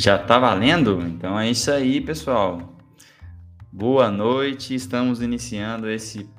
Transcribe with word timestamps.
Já 0.00 0.16
tá 0.16 0.38
valendo? 0.38 1.02
Então 1.02 1.36
é 1.36 1.50
isso 1.50 1.72
aí, 1.72 2.00
pessoal. 2.00 2.78
Boa 3.72 4.12
noite. 4.12 4.72
Estamos 4.72 5.20
iniciando 5.20 5.90
esse 5.90 6.30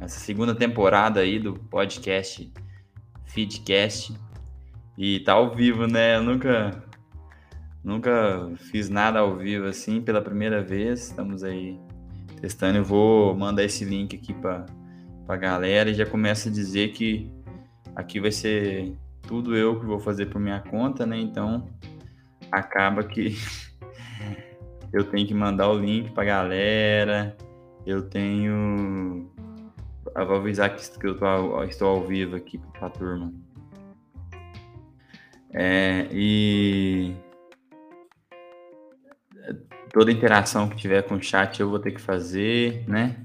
essa 0.00 0.20
segunda 0.20 0.54
temporada 0.54 1.18
aí 1.18 1.40
do 1.40 1.54
podcast 1.54 2.52
Feedcast. 3.24 4.14
E 4.96 5.18
tá 5.18 5.32
ao 5.32 5.52
vivo, 5.52 5.88
né? 5.88 6.18
Eu 6.18 6.22
nunca 6.22 6.84
nunca 7.82 8.48
fiz 8.70 8.88
nada 8.88 9.18
ao 9.18 9.36
vivo 9.36 9.66
assim 9.66 10.00
pela 10.00 10.22
primeira 10.22 10.62
vez. 10.62 11.08
Estamos 11.08 11.42
aí 11.42 11.76
testando. 12.40 12.78
Eu 12.78 12.84
vou 12.84 13.34
mandar 13.34 13.64
esse 13.64 13.84
link 13.84 14.14
aqui 14.14 14.32
para 14.32 14.66
a 15.26 15.36
galera 15.36 15.90
e 15.90 15.94
já 15.94 16.06
começa 16.06 16.48
a 16.48 16.52
dizer 16.52 16.92
que 16.92 17.28
aqui 17.96 18.20
vai 18.20 18.30
ser 18.30 18.96
tudo 19.26 19.56
eu 19.56 19.80
que 19.80 19.84
vou 19.84 19.98
fazer 19.98 20.26
por 20.26 20.40
minha 20.40 20.60
conta, 20.60 21.04
né? 21.04 21.18
Então 21.18 21.66
acaba 22.50 23.02
que 23.04 23.36
eu 24.92 25.04
tenho 25.04 25.26
que 25.26 25.34
mandar 25.34 25.68
o 25.70 25.78
link 25.78 26.10
pra 26.12 26.24
galera, 26.24 27.36
eu 27.86 28.08
tenho. 28.08 29.30
Eu 30.14 30.26
vou 30.26 30.36
avisar 30.36 30.74
que 30.74 31.06
eu 31.06 31.18
tô, 31.18 31.62
estou 31.64 31.88
ao 31.88 32.04
vivo 32.04 32.36
aqui 32.36 32.58
pra 32.78 32.90
turma. 32.90 33.32
É, 35.52 36.06
e 36.12 37.14
toda 39.92 40.12
interação 40.12 40.68
que 40.68 40.76
tiver 40.76 41.02
com 41.02 41.14
o 41.14 41.22
chat 41.22 41.60
eu 41.60 41.70
vou 41.70 41.78
ter 41.78 41.92
que 41.92 42.00
fazer, 42.00 42.84
né? 42.88 43.16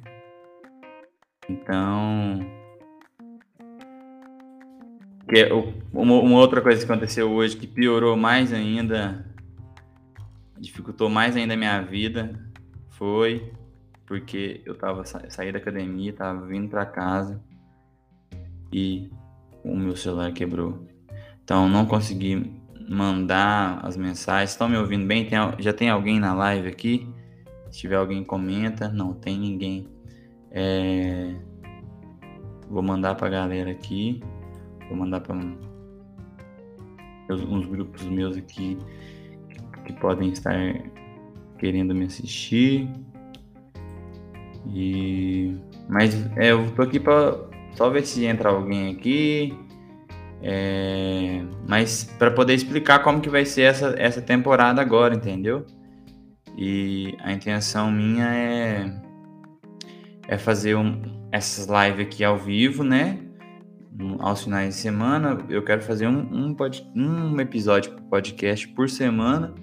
Então. 1.50 2.63
Que, 5.34 5.50
uma, 5.92 6.14
uma 6.14 6.38
outra 6.38 6.62
coisa 6.62 6.86
que 6.86 6.92
aconteceu 6.92 7.32
hoje 7.32 7.58
que 7.58 7.66
piorou 7.66 8.16
mais 8.16 8.54
ainda, 8.54 9.26
dificultou 10.60 11.10
mais 11.10 11.36
ainda 11.36 11.56
a 11.56 11.58
minha 11.58 11.82
vida, 11.82 12.40
foi 12.92 13.52
porque 14.06 14.62
eu 14.64 14.76
tava 14.76 15.04
sa 15.06 15.28
saí 15.32 15.52
da 15.52 15.58
academia, 15.58 16.14
tava 16.14 16.46
vindo 16.46 16.70
para 16.70 16.86
casa 16.86 17.42
e 18.72 19.10
o 19.64 19.76
meu 19.76 19.96
celular 19.96 20.32
quebrou. 20.34 20.86
Então 21.44 21.68
não 21.68 21.88
consegui 21.88 22.54
mandar 22.88 23.80
as 23.84 23.98
mensagens. 23.98 24.52
Estão 24.52 24.70
me 24.70 24.78
ouvindo 24.78 25.08
bem? 25.08 25.26
Tem, 25.26 25.40
já 25.58 25.74
tem 25.74 25.90
alguém 25.90 26.20
na 26.20 26.36
live 26.36 26.68
aqui? 26.68 27.10
Se 27.72 27.80
tiver 27.80 27.96
alguém, 27.96 28.24
comenta. 28.24 28.88
Não 28.88 29.14
tem 29.16 29.40
ninguém. 29.40 29.90
É... 30.52 31.34
Vou 32.70 32.84
mandar 32.84 33.16
pra 33.16 33.30
galera 33.30 33.72
aqui. 33.72 34.22
Vou 34.88 34.98
mandar 34.98 35.22
para 35.22 35.36
uns 37.30 37.66
grupos 37.66 38.04
meus 38.04 38.38
aqui 38.38 38.78
que 39.86 39.94
podem 39.94 40.30
estar 40.30 40.56
querendo 41.58 41.94
me 41.94 42.06
assistir. 42.06 42.90
E 44.68 45.56
mas 45.90 46.16
é, 46.38 46.52
eu 46.52 46.72
tô 46.72 46.82
aqui 46.82 47.00
para 47.00 47.38
só 47.74 47.90
ver 47.90 48.06
se 48.06 48.26
entra 48.26 48.50
alguém 48.50 48.92
aqui. 48.92 49.58
É, 50.42 51.42
mas 51.68 52.04
para 52.20 52.30
poder 52.30 52.54
explicar 52.54 53.00
como 53.00 53.22
que 53.22 53.30
vai 53.30 53.46
ser 53.46 53.62
essa, 53.62 53.96
essa 53.98 54.22
temporada 54.22 54.82
agora, 54.82 55.16
entendeu? 55.16 55.66
E 56.58 57.16
a 57.22 57.32
intenção 57.32 57.92
minha 57.92 58.26
é 58.26 59.04
é 60.28 60.38
fazer 60.38 60.76
um, 60.76 61.02
essas 61.32 61.68
lives 61.68 62.06
aqui 62.06 62.24
ao 62.24 62.38
vivo, 62.38 62.84
né? 62.84 63.20
Aos 64.20 64.44
finais 64.44 64.76
de 64.76 64.82
semana. 64.82 65.38
Eu 65.50 65.64
quero 65.64 65.82
fazer 65.82 66.08
um, 66.08 66.20
um, 66.32 66.54
pod, 66.54 66.86
um 66.96 67.40
episódio 67.40 67.92
podcast 68.10 68.68
por 68.70 68.90
semana. 68.90 69.54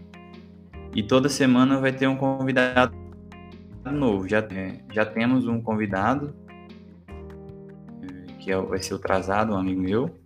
E 0.95 1.02
toda 1.02 1.29
semana 1.29 1.80
vai 1.80 1.92
ter 1.92 2.07
um 2.07 2.17
convidado 2.17 2.96
novo. 3.85 4.29
Já, 4.29 4.39
é, 4.39 4.80
já 4.92 5.05
temos 5.05 5.46
um 5.46 5.61
convidado, 5.61 6.35
é, 7.08 8.33
que 8.39 8.51
é, 8.51 8.61
vai 8.61 8.79
ser 8.80 8.95
o 8.95 8.98
Trazado, 8.98 9.55
um 9.55 9.57
amigo 9.57 9.80
meu. 9.80 10.20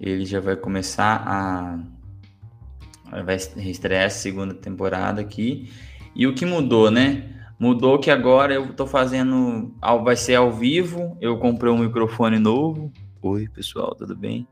Ele 0.00 0.24
já 0.24 0.40
vai 0.40 0.56
começar 0.56 1.22
a. 1.26 1.78
Vai 3.24 3.36
estrear 3.36 4.06
a 4.06 4.10
segunda 4.10 4.54
temporada 4.54 5.20
aqui. 5.20 5.70
E 6.14 6.26
o 6.26 6.34
que 6.34 6.44
mudou, 6.44 6.90
né? 6.90 7.37
Mudou 7.58 7.98
que 7.98 8.10
agora 8.10 8.54
eu 8.54 8.72
tô 8.72 8.86
fazendo. 8.86 9.74
Vai 10.04 10.16
ser 10.16 10.36
ao 10.36 10.52
vivo. 10.52 11.16
Eu 11.20 11.38
comprei 11.38 11.72
um 11.72 11.78
microfone 11.78 12.38
novo. 12.38 12.92
Oi, 13.20 13.48
pessoal, 13.48 13.94
tudo 13.96 14.14
bem? 14.14 14.46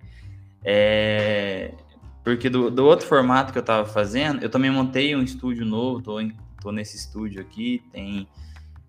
É, 0.64 1.72
porque 2.24 2.50
do, 2.50 2.68
do, 2.72 2.84
outro 2.84 3.06
formato 3.06 3.52
que 3.52 3.58
eu 3.58 3.62
tava 3.62 3.86
fazendo, 3.88 4.42
eu 4.42 4.50
também 4.50 4.68
montei 4.68 5.14
um 5.14 5.22
estúdio 5.22 5.64
novo, 5.64 6.02
tô, 6.02 6.20
em, 6.20 6.36
tô 6.60 6.72
nesse 6.72 6.96
estúdio 6.96 7.40
aqui, 7.40 7.80
tem 7.92 8.26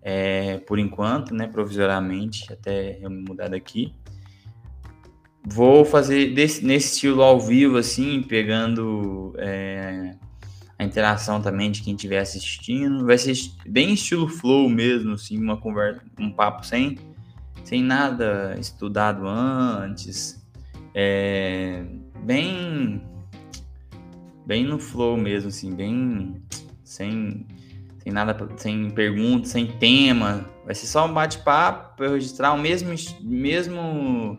é, 0.02 0.58
por 0.58 0.80
enquanto, 0.80 1.32
né, 1.32 1.46
provisoriamente, 1.46 2.52
até 2.52 2.98
eu 3.00 3.08
me 3.08 3.22
mudar 3.22 3.48
daqui. 3.48 3.94
Vou 5.46 5.84
fazer 5.84 6.34
desse, 6.34 6.64
nesse 6.64 6.94
estilo 6.94 7.22
ao 7.22 7.40
vivo, 7.40 7.76
assim, 7.76 8.22
pegando 8.22 9.32
é, 9.38 10.16
a 10.78 10.84
interação 10.84 11.42
também 11.42 11.70
de 11.70 11.82
quem 11.82 11.94
estiver 11.94 12.20
assistindo. 12.20 13.04
Vai 13.04 13.18
ser 13.18 13.34
bem 13.66 13.94
estilo 13.94 14.28
flow 14.28 14.68
mesmo, 14.68 15.14
assim, 15.14 15.36
uma 15.36 15.56
conversa, 15.56 16.00
um 16.18 16.30
papo 16.30 16.64
sem, 16.64 16.96
sem 17.64 17.82
nada 17.82 18.56
estudado 18.60 19.26
antes. 19.26 20.40
É, 20.94 21.84
bem 22.24 23.02
bem 24.46 24.64
no 24.64 24.78
flow 24.78 25.16
mesmo, 25.16 25.48
assim, 25.48 25.74
bem 25.74 26.42
sem, 26.82 27.46
sem 27.98 28.12
nada, 28.12 28.48
sem 28.56 28.88
perguntas, 28.90 29.50
sem 29.50 29.66
tema. 29.66 30.48
Vai 30.64 30.74
ser 30.74 30.86
só 30.86 31.06
um 31.06 31.12
bate-papo 31.12 31.96
para 31.96 32.08
registrar 32.10 32.52
o 32.52 32.58
mesmo 32.58 32.94
mesmo 33.20 34.38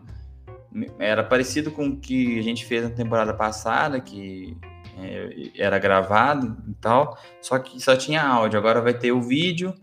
era 0.98 1.22
parecido 1.22 1.70
com 1.70 1.88
o 1.88 1.96
que 1.96 2.38
a 2.38 2.42
gente 2.42 2.64
fez 2.64 2.84
na 2.84 2.90
temporada 2.90 3.34
passada, 3.34 4.00
que 4.00 4.56
é, 5.02 5.50
era 5.56 5.78
gravado 5.78 6.56
e 6.68 6.74
tal, 6.74 7.18
só 7.40 7.58
que 7.58 7.80
só 7.80 7.96
tinha 7.96 8.22
áudio. 8.22 8.58
Agora 8.58 8.80
vai 8.80 8.94
ter 8.94 9.12
o 9.12 9.20
vídeo, 9.20 9.74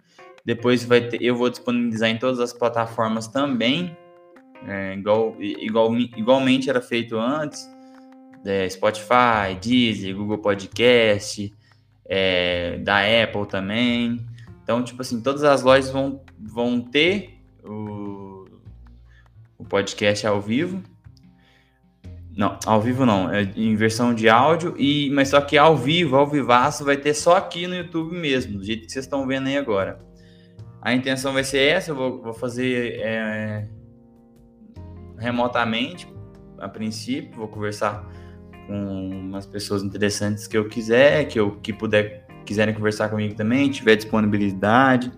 depois 0.45 0.83
vai 0.83 1.01
ter, 1.01 1.21
eu 1.21 1.35
vou 1.35 1.49
disponibilizar 1.49 2.09
em 2.09 2.17
todas 2.17 2.39
as 2.39 2.53
plataformas 2.53 3.27
também, 3.27 3.95
é, 4.65 4.93
igual, 4.93 5.35
igual, 5.39 5.95
igualmente 5.95 6.69
era 6.69 6.81
feito 6.81 7.17
antes, 7.17 7.69
é, 8.45 8.69
Spotify, 8.69 9.55
Deezer, 9.61 10.15
Google 10.15 10.37
Podcast, 10.37 11.53
é, 12.05 12.77
da 12.79 12.99
Apple 13.01 13.45
também. 13.47 14.25
Então, 14.63 14.83
tipo 14.83 15.01
assim, 15.01 15.21
todas 15.21 15.43
as 15.43 15.63
lojas 15.63 15.89
vão, 15.89 16.21
vão 16.37 16.81
ter 16.81 17.39
o, 17.63 18.45
o 19.57 19.65
podcast 19.65 20.25
ao 20.25 20.41
vivo 20.41 20.81
não, 22.37 22.55
ao 22.67 22.79
vivo 22.79 23.03
não, 23.03 23.33
é 23.33 23.41
em 23.55 23.75
versão 23.75 24.13
de 24.13 24.29
áudio, 24.29 24.75
e 24.77 25.09
mas 25.09 25.29
só 25.29 25.41
que 25.41 25.57
ao 25.57 25.75
vivo, 25.75 26.15
ao 26.15 26.27
vivaço, 26.27 26.85
vai 26.85 26.95
ter 26.95 27.15
só 27.15 27.35
aqui 27.35 27.65
no 27.65 27.73
YouTube 27.73 28.15
mesmo, 28.15 28.59
do 28.59 28.63
jeito 28.63 28.85
que 28.85 28.91
vocês 28.91 29.05
estão 29.05 29.25
vendo 29.25 29.47
aí 29.47 29.57
agora. 29.57 29.97
A 30.79 30.93
intenção 30.93 31.33
vai 31.33 31.43
ser 31.43 31.57
essa, 31.61 31.89
eu 31.89 31.95
vou, 31.95 32.21
vou 32.21 32.33
fazer 32.33 32.99
é, 32.99 33.67
remotamente, 35.17 36.07
a 36.59 36.69
princípio, 36.69 37.35
vou 37.35 37.47
conversar 37.47 38.07
com 38.67 39.09
umas 39.09 39.47
pessoas 39.47 39.81
interessantes 39.81 40.45
que 40.45 40.55
eu 40.55 40.69
quiser, 40.69 41.25
que 41.25 41.39
eu 41.39 41.55
que 41.59 41.73
puder 41.73 42.27
quiserem 42.45 42.73
conversar 42.75 43.09
comigo 43.09 43.33
também, 43.33 43.67
tiver 43.71 43.95
disponibilidade. 43.95 45.11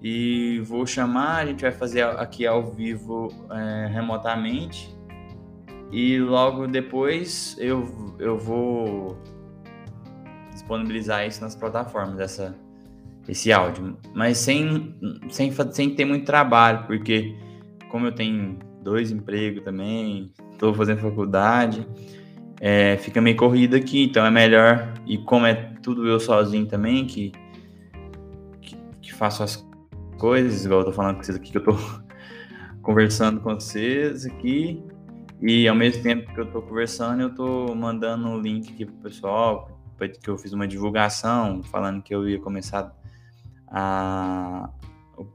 E 0.00 0.60
vou 0.60 0.86
chamar, 0.86 1.38
a 1.38 1.46
gente 1.46 1.62
vai 1.62 1.72
fazer 1.72 2.02
aqui 2.04 2.46
ao 2.46 2.72
vivo 2.72 3.28
é, 3.50 3.88
remotamente 3.92 4.91
e 5.92 6.18
logo 6.18 6.66
depois 6.66 7.54
eu, 7.58 8.16
eu 8.18 8.38
vou 8.38 9.18
disponibilizar 10.50 11.26
isso 11.26 11.42
nas 11.42 11.54
plataformas, 11.54 12.18
essa, 12.18 12.56
esse 13.28 13.52
áudio. 13.52 13.98
Mas 14.14 14.38
sem, 14.38 14.96
sem, 15.28 15.52
sem 15.70 15.94
ter 15.94 16.06
muito 16.06 16.24
trabalho, 16.24 16.86
porque 16.86 17.36
como 17.90 18.06
eu 18.06 18.12
tenho 18.12 18.58
dois 18.82 19.10
empregos 19.10 19.62
também, 19.62 20.32
estou 20.50 20.72
fazendo 20.72 21.00
faculdade, 21.00 21.86
é, 22.58 22.96
fica 22.96 23.20
meio 23.20 23.36
corrido 23.36 23.76
aqui, 23.76 24.04
então 24.04 24.24
é 24.24 24.30
melhor. 24.30 24.94
E 25.06 25.18
como 25.18 25.44
é 25.44 25.54
tudo 25.82 26.08
eu 26.08 26.18
sozinho 26.18 26.66
também, 26.66 27.04
que, 27.04 27.32
que, 28.62 28.76
que 29.02 29.12
faço 29.12 29.42
as 29.42 29.68
coisas, 30.18 30.64
igual 30.64 30.80
eu 30.80 30.86
tô 30.86 30.92
falando 30.92 31.16
com 31.16 31.22
vocês 31.22 31.36
aqui, 31.36 31.50
que 31.50 31.58
eu 31.58 31.64
tô 31.64 31.76
conversando 32.80 33.40
com 33.40 33.54
vocês 33.54 34.24
aqui. 34.24 34.82
E 35.42 35.66
ao 35.66 35.74
mesmo 35.74 36.04
tempo 36.04 36.32
que 36.32 36.38
eu 36.38 36.44
estou 36.44 36.62
conversando, 36.62 37.20
eu 37.20 37.28
estou 37.28 37.74
mandando 37.74 38.28
o 38.28 38.34
um 38.34 38.40
link 38.40 38.72
aqui 38.72 38.86
pro 38.86 38.94
pessoal, 38.94 39.76
que 40.22 40.30
eu 40.30 40.38
fiz 40.38 40.52
uma 40.52 40.68
divulgação 40.68 41.62
falando 41.64 42.00
que 42.00 42.14
eu 42.14 42.28
ia 42.28 42.38
começar 42.38 42.96
a 43.66 44.70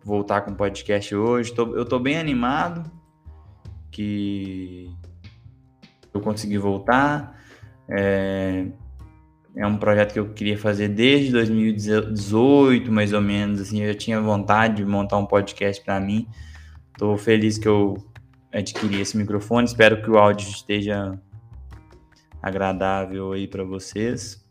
voltar 0.06 0.42
com 0.42 0.52
o 0.52 0.56
podcast 0.56 1.14
hoje. 1.14 1.54
Tô, 1.54 1.76
eu 1.76 1.84
estou 1.84 2.00
bem 2.00 2.18
animado 2.18 2.90
que 3.92 4.90
eu 6.14 6.22
consegui 6.22 6.58
voltar. 6.58 7.38
É, 7.90 8.66
é 9.58 9.68
um 9.68 9.78
projeto 9.78 10.14
que 10.14 10.20
eu 10.20 10.30
queria 10.34 10.58
fazer 10.58 10.88
desde 10.88 11.34
2018, 11.34 12.90
mais 12.92 13.12
ou 13.12 13.22
menos. 13.22 13.60
Assim, 13.60 13.82
eu 13.82 13.92
já 13.92 13.98
tinha 13.98 14.22
vontade 14.22 14.78
de 14.78 14.86
montar 14.86 15.18
um 15.18 15.26
podcast 15.26 15.84
para 15.84 16.00
mim. 16.00 16.28
Estou 16.94 17.18
feliz 17.18 17.58
que 17.58 17.68
eu 17.68 17.98
adquiri 18.52 19.02
esse 19.02 19.18
microfone. 19.18 19.68
Espero 19.68 20.02
que 20.02 20.10
o 20.10 20.18
áudio 20.18 20.50
esteja 20.50 21.20
agradável 22.42 23.34
aí 23.34 23.48
para 23.48 23.64
vocês. 23.64 24.46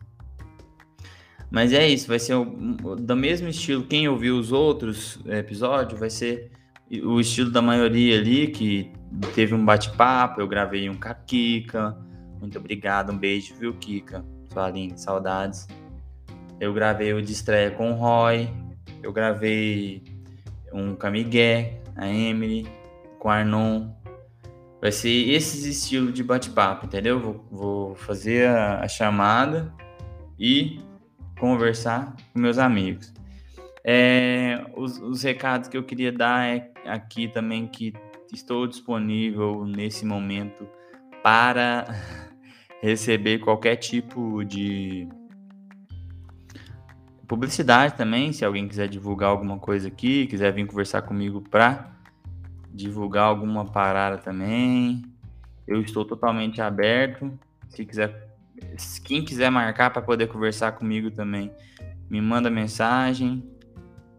Mas 1.50 1.72
é 1.72 1.86
isso, 1.88 2.08
vai 2.08 2.18
ser 2.18 2.34
do 2.44 3.16
mesmo 3.16 3.48
estilo. 3.48 3.84
Quem 3.84 4.08
ouviu 4.08 4.36
os 4.36 4.52
outros 4.52 5.18
episódios 5.26 5.98
vai 5.98 6.10
ser 6.10 6.50
o 7.04 7.20
estilo 7.20 7.50
da 7.50 7.62
maioria 7.62 8.18
ali, 8.18 8.48
que 8.48 8.92
teve 9.34 9.54
um 9.54 9.64
bate-papo. 9.64 10.40
Eu 10.40 10.48
gravei 10.48 10.88
um 10.90 10.94
com 10.94 11.08
a 11.08 11.14
Kika. 11.14 11.96
Muito 12.40 12.58
obrigado, 12.58 13.12
um 13.12 13.18
beijo, 13.18 13.54
viu, 13.54 13.74
Kika? 13.74 14.24
Sua 14.52 14.70
linda, 14.70 14.96
saudades. 14.96 15.66
Eu 16.60 16.72
gravei 16.72 17.12
o 17.12 17.22
de 17.22 17.32
estreia 17.32 17.70
com 17.70 17.92
o 17.92 17.94
Roy. 17.94 18.48
Eu 19.02 19.12
gravei 19.12 20.02
um 20.72 20.94
com 20.94 21.06
a 21.06 21.10
Miguel, 21.10 21.80
a 21.94 22.08
Emily, 22.08 22.66
com 23.26 23.30
Arnon. 23.30 23.88
Vai 24.80 24.92
ser 24.92 25.08
esse 25.08 25.68
estilo 25.68 26.12
de 26.12 26.22
bate-papo, 26.22 26.86
entendeu? 26.86 27.18
Vou, 27.18 27.44
vou 27.50 27.94
fazer 27.96 28.46
a, 28.46 28.84
a 28.84 28.88
chamada 28.88 29.74
e 30.38 30.78
conversar 31.36 32.14
com 32.32 32.38
meus 32.38 32.56
amigos. 32.56 33.12
É, 33.84 34.64
os, 34.76 34.98
os, 34.98 35.24
recados 35.24 35.68
que 35.68 35.76
eu 35.76 35.82
queria 35.82 36.12
dar 36.12 36.46
é 36.46 36.70
aqui 36.84 37.26
também 37.26 37.66
que 37.66 37.92
estou 38.32 38.64
disponível 38.64 39.64
nesse 39.64 40.06
momento 40.06 40.68
para 41.20 41.84
receber 42.80 43.40
qualquer 43.40 43.74
tipo 43.74 44.44
de 44.44 45.08
publicidade 47.26 47.96
também, 47.96 48.32
se 48.32 48.44
alguém 48.44 48.68
quiser 48.68 48.86
divulgar 48.86 49.30
alguma 49.30 49.58
coisa 49.58 49.88
aqui, 49.88 50.28
quiser 50.28 50.52
vir 50.52 50.64
conversar 50.64 51.02
comigo 51.02 51.40
para 51.40 51.95
divulgar 52.76 53.24
alguma 53.24 53.64
parada 53.64 54.18
também, 54.18 55.02
eu 55.66 55.80
estou 55.80 56.04
totalmente 56.04 56.60
aberto. 56.60 57.32
Se 57.68 57.84
quiser, 57.84 58.28
quem 59.04 59.24
quiser 59.24 59.50
marcar 59.50 59.90
para 59.90 60.02
poder 60.02 60.28
conversar 60.28 60.72
comigo 60.72 61.10
também, 61.10 61.50
me 62.08 62.20
manda 62.20 62.48
mensagem 62.50 63.42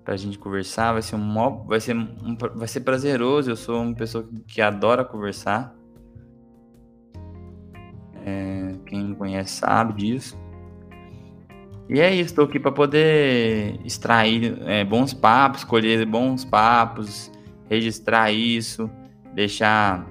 para 0.04 0.16
a 0.16 0.18
gente 0.18 0.38
conversar. 0.38 0.94
Vai 0.94 1.02
ser 1.02 1.16
um, 1.16 1.66
vai 1.66 1.80
ser 1.80 1.96
um, 1.96 2.36
vai 2.56 2.68
ser 2.68 2.82
prazeroso. 2.82 3.52
Eu 3.52 3.56
sou 3.56 3.82
uma 3.82 3.96
pessoa 3.96 4.28
que 4.48 4.62
adora 4.62 5.06
conversar. 5.06 5.74
É, 8.26 8.76
quem 8.86 9.06
me 9.06 9.16
conhece 9.16 9.54
sabe 9.54 9.94
disso. 9.94 10.38
E 11.90 12.02
é 12.02 12.14
isso, 12.14 12.32
estou 12.32 12.44
aqui 12.44 12.60
para 12.60 12.72
poder 12.72 13.80
extrair 13.86 14.62
é, 14.66 14.84
bons 14.84 15.14
papos, 15.14 15.64
colher 15.64 16.06
bons 16.06 16.44
papos, 16.44 17.32
registrar 17.70 18.32
isso, 18.32 18.90
deixar 19.34 20.06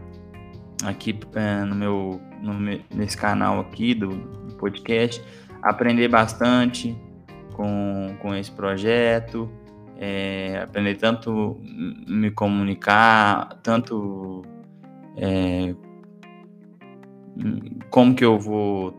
aqui 0.85 1.19
é, 1.35 1.65
no, 1.65 1.75
meu, 1.75 2.21
no 2.41 2.55
nesse 2.95 3.17
canal 3.17 3.61
aqui 3.61 3.95
do, 3.95 4.09
do, 4.09 4.55
podcast, 4.57 5.23
aprender 5.63 6.09
bastante 6.09 6.97
com, 7.55 8.17
com 8.21 8.35
esse 8.35 8.51
projeto, 8.51 9.51
é, 9.99 10.61
aprender 10.63 10.97
tanto 10.97 11.59
me 12.07 12.31
comunicar, 12.31 13.59
tanto 13.63 14.43
é, 15.17 15.75
como 17.91 18.15
que 18.15 18.25
eu 18.25 18.39
vou 18.39 18.99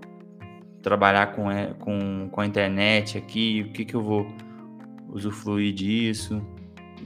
trabalhar 0.81 1.33
com, 1.33 1.51
é, 1.51 1.73
com, 1.79 2.29
com 2.31 2.41
a 2.41 2.45
internet 2.45 3.17
aqui, 3.17 3.65
o 3.67 3.71
que, 3.71 3.85
que 3.85 3.95
eu 3.95 4.01
vou 4.01 4.27
usufruir 5.09 5.73
disso. 5.73 6.41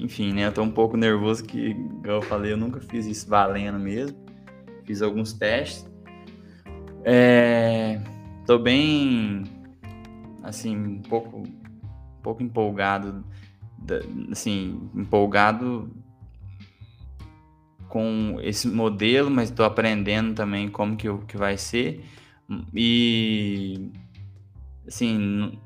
Enfim, 0.01 0.33
né? 0.33 0.47
Eu 0.47 0.51
tô 0.51 0.63
um 0.63 0.71
pouco 0.71 0.97
nervoso 0.97 1.43
que, 1.43 1.59
igual 1.59 2.17
eu 2.17 2.21
falei, 2.23 2.51
eu 2.51 2.57
nunca 2.57 2.81
fiz 2.81 3.05
isso 3.05 3.29
valendo 3.29 3.77
mesmo. 3.77 4.17
Fiz 4.83 5.03
alguns 5.03 5.31
testes. 5.31 5.87
É, 7.03 8.01
tô 8.47 8.57
bem, 8.57 9.43
assim, 10.41 10.75
um 10.75 11.01
pouco, 11.03 11.37
um 11.37 12.21
pouco 12.23 12.41
empolgado, 12.41 13.23
assim, 14.31 14.89
empolgado 14.95 15.87
com 17.87 18.37
esse 18.41 18.67
modelo, 18.67 19.29
mas 19.29 19.49
estou 19.49 19.65
aprendendo 19.65 20.33
também 20.33 20.67
como 20.67 20.97
que, 20.97 21.07
que 21.27 21.37
vai 21.37 21.57
ser. 21.59 22.03
E 22.73 23.91
assim, 24.87 25.59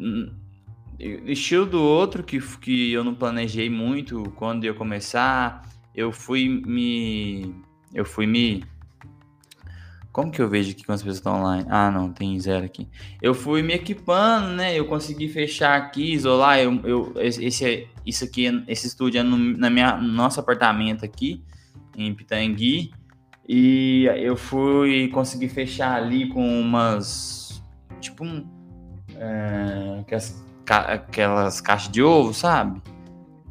estilo 1.00 1.66
do 1.66 1.82
outro 1.82 2.24
que, 2.24 2.40
que 2.60 2.92
eu 2.92 3.04
não 3.04 3.14
planejei 3.14 3.70
muito 3.70 4.32
quando 4.36 4.66
ia 4.66 4.74
começar, 4.74 5.68
eu 5.94 6.12
fui 6.12 6.48
me 6.48 7.54
eu 7.94 8.06
fui 8.06 8.28
me 8.28 8.64
como 10.16 10.32
que 10.32 10.42
eu 10.42 10.48
vejo 10.48 10.72
aqui 10.72 10.86
quando 10.86 10.96
as 10.96 11.02
pessoas 11.02 11.18
estão 11.18 11.42
online? 11.42 11.66
Ah, 11.70 11.92
não, 11.92 12.10
tem 12.10 12.40
zero 12.40 12.64
aqui. 12.64 12.88
Eu 13.22 13.34
fui 13.34 13.62
me 13.62 13.74
equipando, 13.74 14.48
né? 14.56 14.74
Eu 14.74 14.86
consegui 14.86 15.28
fechar 15.28 15.76
aqui, 15.76 16.14
isolar. 16.14 16.58
Eu, 16.58 16.80
eu, 16.86 17.14
esse, 17.18 17.86
isso 18.06 18.24
aqui, 18.24 18.64
esse 18.66 18.88
estúdio 18.88 19.20
é 19.20 19.24
no, 19.24 19.38
na 19.38 19.70
minha, 19.70 19.98
no 19.98 20.08
nosso 20.08 20.40
apartamento 20.40 21.04
aqui 21.04 21.44
em 21.98 22.14
Pitangui. 22.14 22.94
E 23.46 24.06
eu 24.18 24.38
fui 24.38 25.10
conseguir 25.10 25.50
fechar 25.50 26.02
ali 26.02 26.30
com 26.30 26.62
umas. 26.62 27.62
Tipo 28.00 28.24
um. 28.24 28.48
É, 29.18 30.02
aquelas, 30.66 30.90
aquelas 30.90 31.62
caixas 31.62 31.92
de 31.92 32.02
ovo, 32.02 32.34
sabe? 32.34 32.82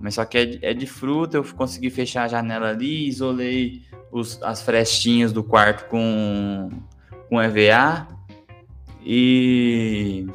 Mas 0.00 0.14
só 0.14 0.25
que 0.25 0.38
é 0.38 0.44
de, 0.44 0.58
é 0.64 0.75
de 0.75 0.87
fruta, 0.87 1.37
eu 1.37 1.44
consegui 1.44 1.90
fechar 1.90 2.25
a 2.25 2.28
janela 2.28 2.70
ali, 2.70 3.08
isolei 3.08 3.82
os, 4.12 4.43
as 4.43 4.62
frestinhas 4.62 5.32
do 5.32 5.43
quarto 5.43 5.88
com, 5.88 6.69
com 7.28 7.40
EVA 7.40 8.06
e 9.05 10.26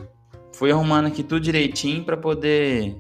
fui 0.54 0.72
arrumando 0.72 1.08
aqui 1.08 1.24
tudo 1.24 1.40
direitinho 1.40 2.04
para 2.04 2.18
poder 2.18 2.98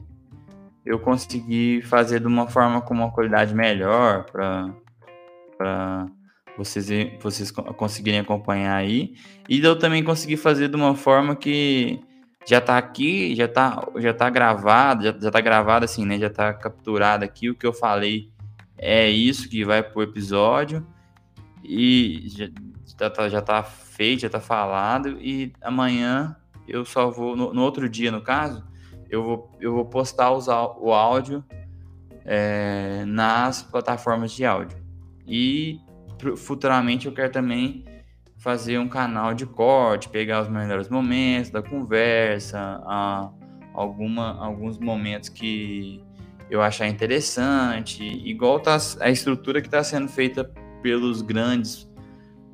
eu 0.85 0.99
conseguir 0.99 1.81
fazer 1.83 2.19
de 2.19 2.27
uma 2.27 2.47
forma 2.47 2.81
com 2.81 2.93
uma 2.93 3.11
qualidade 3.11 3.53
melhor 3.53 4.25
para 4.25 6.07
vocês, 6.57 6.87
vocês 7.21 7.51
conseguirem 7.51 8.19
acompanhar 8.19 8.75
aí. 8.75 9.15
E 9.47 9.59
eu 9.59 9.77
também 9.77 10.03
consegui 10.03 10.37
fazer 10.37 10.67
de 10.69 10.75
uma 10.75 10.95
forma 10.95 11.35
que 11.35 11.99
já 12.45 12.61
tá 12.61 12.77
aqui, 12.77 13.35
já 13.35 13.47
tá, 13.47 13.87
já 13.97 14.13
tá 14.13 14.29
gravado, 14.29 15.03
já, 15.03 15.15
já 15.19 15.31
tá 15.31 15.41
gravado 15.41 15.85
assim, 15.85 16.05
né? 16.05 16.17
Já 16.17 16.29
tá 16.29 16.53
capturado 16.53 17.23
aqui 17.23 17.49
o 17.49 17.55
que 17.55 17.65
eu 17.65 17.73
falei 17.73 18.31
é 18.81 19.09
isso 19.09 19.49
que 19.49 19.65
vai 19.65 19.83
pro 19.83 20.01
episódio. 20.01 20.87
E 21.61 22.23
já, 22.29 22.47
já, 22.97 23.09
tá, 23.09 23.29
já 23.29 23.41
tá 23.41 23.61
feito, 23.61 24.21
já 24.21 24.29
tá 24.29 24.39
falado. 24.39 25.19
E 25.19 25.51
amanhã 25.61 26.35
eu 26.65 26.85
só 26.85 27.11
vou, 27.11 27.35
no, 27.35 27.53
no 27.53 27.61
outro 27.61 27.89
dia, 27.89 28.09
no 28.09 28.21
caso, 28.21 28.65
eu 29.09 29.21
vou, 29.21 29.57
eu 29.59 29.73
vou 29.73 29.85
postar 29.85 30.31
os, 30.31 30.47
o 30.47 30.93
áudio 30.93 31.43
é, 32.23 33.03
nas 33.05 33.61
plataformas 33.61 34.31
de 34.31 34.45
áudio. 34.45 34.77
E 35.27 35.79
futuramente 36.37 37.05
eu 37.05 37.13
quero 37.13 37.31
também 37.31 37.83
fazer 38.39 38.79
um 38.79 38.87
canal 38.87 39.33
de 39.33 39.45
corte, 39.45 40.09
pegar 40.09 40.41
os 40.41 40.49
melhores 40.49 40.89
momentos 40.89 41.51
da 41.51 41.61
conversa, 41.61 42.57
a, 42.85 43.29
alguma, 43.73 44.43
alguns 44.43 44.79
momentos 44.79 45.29
que 45.29 46.01
eu 46.49 46.61
achar 46.61 46.87
interessante, 46.87 48.03
igual 48.03 48.59
tá 48.59 48.77
a 49.01 49.09
estrutura 49.09 49.61
que 49.61 49.67
está 49.67 49.83
sendo 49.83 50.07
feita 50.07 50.43
pelos 50.81 51.21
grandes 51.21 51.87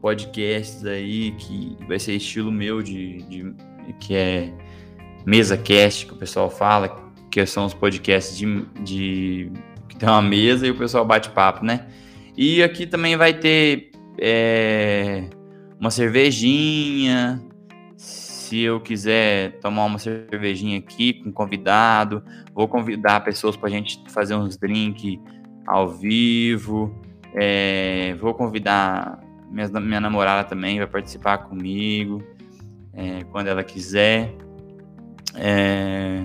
podcasts 0.01 0.85
aí, 0.85 1.31
que 1.37 1.77
vai 1.87 1.99
ser 1.99 2.13
estilo 2.13 2.51
meu 2.51 2.81
de, 2.81 3.21
de 3.23 3.55
que 3.99 4.15
é 4.15 4.51
mesa 5.25 5.55
cast, 5.55 6.07
que 6.07 6.13
o 6.13 6.17
pessoal 6.17 6.49
fala, 6.49 7.11
que 7.31 7.45
são 7.45 7.65
os 7.65 7.73
podcasts 7.73 8.35
de, 8.37 8.65
de 8.83 9.51
que 9.87 9.95
tem 9.95 10.09
uma 10.09 10.21
mesa 10.21 10.65
e 10.65 10.71
o 10.71 10.75
pessoal 10.75 11.05
bate 11.05 11.29
papo, 11.29 11.63
né? 11.63 11.87
E 12.35 12.61
aqui 12.61 12.85
também 12.85 13.15
vai 13.15 13.33
ter 13.33 13.91
é, 14.19 15.29
uma 15.79 15.91
cervejinha. 15.91 17.41
Se 17.97 18.59
eu 18.59 18.79
quiser 18.79 19.59
tomar 19.59 19.85
uma 19.85 19.97
cervejinha 19.97 20.77
aqui 20.77 21.13
com 21.13 21.31
convidado, 21.31 22.23
vou 22.53 22.67
convidar 22.67 23.23
pessoas 23.23 23.55
para 23.55 23.67
a 23.67 23.71
gente 23.71 24.01
fazer 24.09 24.35
uns 24.35 24.57
drinks 24.57 25.19
ao 25.67 25.89
vivo. 25.89 26.95
É, 27.33 28.15
vou 28.19 28.33
convidar 28.33 29.19
minha, 29.49 29.67
minha 29.79 30.01
namorada 30.01 30.47
também 30.47 30.77
vai 30.77 30.87
participar 30.87 31.39
comigo 31.39 32.23
é, 32.93 33.23
quando 33.25 33.47
ela 33.47 33.63
quiser. 33.63 34.33
É, 35.33 36.23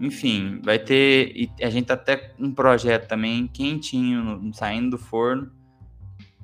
enfim, 0.00 0.60
vai 0.64 0.78
ter. 0.78 1.50
A 1.60 1.70
gente 1.70 1.86
tá 1.86 1.94
até 1.94 2.34
um 2.38 2.52
projeto 2.52 3.08
também 3.08 3.46
quentinho, 3.46 4.50
saindo 4.52 4.90
do 4.90 4.98
forno. 4.98 5.50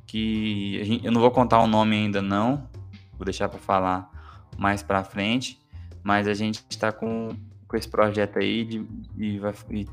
Que 0.08 0.82
gente, 0.84 1.06
eu 1.06 1.12
não 1.12 1.20
vou 1.20 1.30
contar 1.30 1.60
o 1.60 1.68
nome 1.68 1.94
ainda, 1.94 2.20
não. 2.20 2.68
Vou 3.16 3.24
deixar 3.24 3.48
para 3.48 3.60
falar 3.60 4.10
mais 4.56 4.82
para 4.82 5.04
frente, 5.04 5.60
mas 6.02 6.26
a 6.26 6.34
gente 6.34 6.64
está 6.68 6.90
com, 6.90 7.28
com 7.68 7.76
esse 7.76 7.88
projeto 7.88 8.40
aí 8.40 8.64
de, 8.64 8.82
de, 9.14 9.40
de 9.68 9.86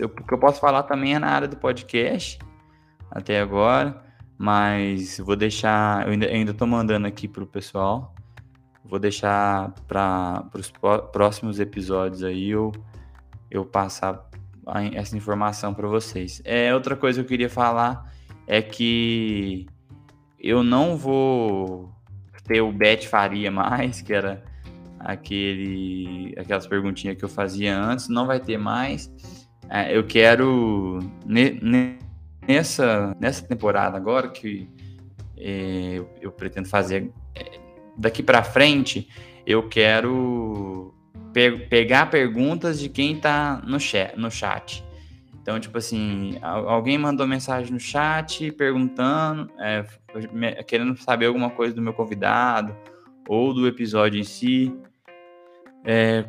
o 0.00 0.08
que 0.08 0.32
eu 0.32 0.38
posso 0.38 0.58
falar 0.58 0.84
também 0.84 1.14
é 1.14 1.18
na 1.18 1.28
área 1.28 1.46
do 1.46 1.56
podcast 1.56 2.38
até 3.10 3.40
agora, 3.40 4.02
mas 4.38 5.18
vou 5.18 5.36
deixar, 5.36 6.06
eu 6.06 6.12
ainda, 6.12 6.26
ainda 6.26 6.66
mandando 6.66 7.06
aqui 7.06 7.28
pro 7.28 7.46
pessoal, 7.46 8.14
vou 8.82 8.98
deixar 8.98 9.70
para 9.86 10.48
os 10.54 10.72
próximos 11.12 11.60
episódios 11.60 12.22
aí 12.22 12.48
eu, 12.48 12.72
eu 13.50 13.66
passar 13.66 14.30
essa 14.94 15.16
informação 15.16 15.74
para 15.74 15.86
vocês. 15.88 16.40
É 16.44 16.74
outra 16.74 16.96
coisa 16.96 17.20
que 17.20 17.26
eu 17.26 17.28
queria 17.28 17.50
falar 17.50 18.10
é 18.46 18.60
que 18.60 19.66
eu 20.38 20.62
não 20.62 20.96
vou 20.96 21.92
ter 22.44 22.60
o 22.60 22.72
Bet 22.72 23.08
Faria 23.08 23.50
mais, 23.52 24.02
que 24.02 24.12
era 24.12 24.42
aquele 24.98 26.34
aquelas 26.36 26.66
perguntinhas 26.66 27.16
que 27.16 27.24
eu 27.24 27.28
fazia 27.28 27.78
antes, 27.78 28.08
não 28.08 28.26
vai 28.26 28.40
ter 28.40 28.58
mais. 28.58 29.10
É, 29.68 29.96
eu 29.96 30.04
quero 30.04 30.98
nessa 32.46 33.16
nessa 33.18 33.46
temporada 33.46 33.96
agora 33.96 34.28
que 34.28 34.68
é, 35.36 35.94
eu, 35.94 36.10
eu, 36.20 36.30
pretendo 36.30 36.68
fazer 36.68 37.10
é, 37.34 37.58
daqui 37.96 38.22
para 38.22 38.42
frente, 38.44 39.08
eu 39.46 39.68
quero 39.68 40.94
pe 41.32 41.66
pegar 41.68 42.06
perguntas 42.10 42.78
de 42.78 42.88
quem 42.88 43.14
está 43.14 43.62
no 43.64 43.78
no 44.16 44.30
chat. 44.30 44.84
Então, 45.42 45.58
tipo 45.58 45.76
assim, 45.76 46.38
alguém 46.40 46.96
mandou 46.96 47.26
mensagem 47.26 47.72
no 47.72 47.80
chat 47.80 48.52
perguntando, 48.52 49.50
é, 49.58 49.84
querendo 50.62 50.96
saber 50.96 51.26
alguma 51.26 51.50
coisa 51.50 51.74
do 51.74 51.82
meu 51.82 51.92
convidado 51.92 52.76
ou 53.28 53.52
do 53.52 53.66
episódio 53.66 54.20
em 54.20 54.24
si. 54.24 54.72
É, 55.84 56.28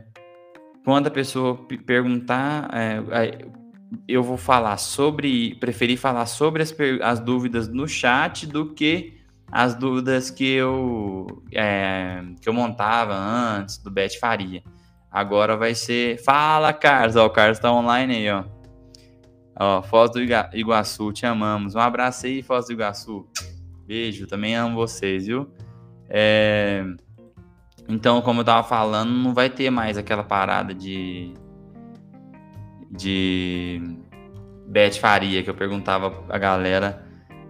quando 0.84 1.08
a 1.08 1.12
pessoa 1.12 1.56
perguntar, 1.86 2.72
é, 2.74 3.46
eu 4.08 4.24
vou 4.24 4.36
falar 4.36 4.78
sobre, 4.78 5.54
preferi 5.56 5.96
falar 5.96 6.26
sobre 6.26 6.64
as, 6.64 6.76
as 7.04 7.20
dúvidas 7.20 7.68
no 7.68 7.88
chat 7.88 8.48
do 8.48 8.74
que 8.74 9.22
as 9.52 9.76
dúvidas 9.76 10.32
que 10.32 10.52
eu, 10.54 11.28
é, 11.52 12.24
que 12.42 12.50
eu 12.50 12.54
montava 12.54 13.14
antes 13.16 13.78
do 13.78 13.92
Bet 13.92 14.20
Faria. 14.20 14.64
Agora 15.12 15.56
vai 15.56 15.76
ser. 15.76 16.18
Fala, 16.24 16.74
Carlos! 16.74 17.16
Ó, 17.16 17.28
o 17.28 17.30
Carlos 17.30 17.60
tá 17.60 17.72
online 17.72 18.16
aí, 18.16 18.32
ó. 18.32 18.63
Ó, 19.56 19.82
Foz 19.82 20.12
do 20.12 20.20
Iguaçu, 20.22 21.12
te 21.12 21.26
amamos. 21.26 21.76
Um 21.76 21.80
abraço 21.80 22.26
aí, 22.26 22.42
Foz 22.42 22.66
do 22.66 22.74
Iguaçu. 22.74 23.28
Beijo, 23.86 24.26
também 24.28 24.56
amo 24.56 24.76
vocês, 24.76 25.28
viu? 25.28 25.52
É... 26.10 26.84
Então, 27.88 28.22
como 28.22 28.42
eu 28.42 28.46
tava 28.46 28.68
falando, 28.68 29.12
não 29.12 29.34
vai 29.34 29.50
ter 29.50 29.70
mais 29.70 29.98
aquela 29.98 30.24
parada 30.24 30.74
de. 30.74 31.34
de. 32.90 33.82
Bet 34.68 35.00
faria, 35.00 35.44
que 35.44 35.50
eu 35.50 35.54
perguntava 35.54 36.24
a 36.30 36.38
galera 36.38 37.06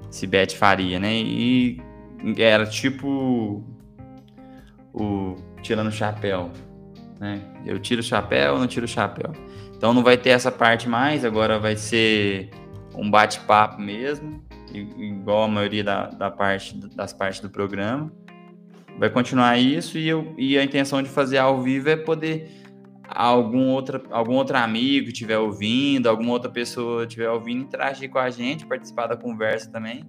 se 0.10 0.26
Bet 0.28 0.58
faria, 0.58 1.00
né? 1.00 1.14
E 1.14 1.82
era 2.38 2.66
tipo. 2.66 3.64
o 4.94 5.36
tirando 5.62 5.88
o 5.88 5.92
chapéu, 5.92 6.52
né? 7.20 7.42
Eu 7.66 7.80
tiro 7.80 8.02
o 8.02 8.04
chapéu 8.04 8.54
ou 8.54 8.60
não 8.60 8.68
tiro 8.68 8.86
o 8.86 8.90
chapéu? 8.90 9.32
Então 9.84 9.94
não 9.94 10.02
vai 10.02 10.16
ter 10.16 10.30
essa 10.30 10.50
parte 10.50 10.88
mais, 10.88 11.26
agora 11.26 11.60
vai 11.60 11.76
ser 11.76 12.50
um 12.96 13.12
bate-papo 13.12 13.82
mesmo, 13.82 14.42
igual 14.74 15.44
a 15.44 15.48
maioria 15.50 15.84
da, 15.84 16.06
da 16.06 16.32
parte, 16.32 16.74
das 16.96 17.12
partes 17.12 17.42
do 17.42 17.50
programa. 17.50 18.10
Vai 18.98 19.10
continuar 19.10 19.60
isso 19.60 19.98
e, 19.98 20.08
eu, 20.08 20.34
e 20.38 20.58
a 20.58 20.64
intenção 20.64 21.04
de 21.04 21.10
fazer 21.10 21.38
ao 21.38 21.62
vivo 21.62 21.90
é 21.90 21.98
poder 21.98 22.50
algum 23.10 23.72
outro, 23.72 24.02
algum 24.10 24.36
outro 24.36 24.56
amigo 24.56 25.10
estiver 25.10 25.38
ouvindo, 25.38 26.08
alguma 26.08 26.32
outra 26.32 26.50
pessoa 26.50 27.04
estiver 27.04 27.30
ouvindo, 27.30 27.64
interagir 27.64 28.10
com 28.10 28.20
a 28.20 28.30
gente, 28.30 28.66
participar 28.66 29.08
da 29.08 29.18
conversa 29.18 29.70
também. 29.70 30.06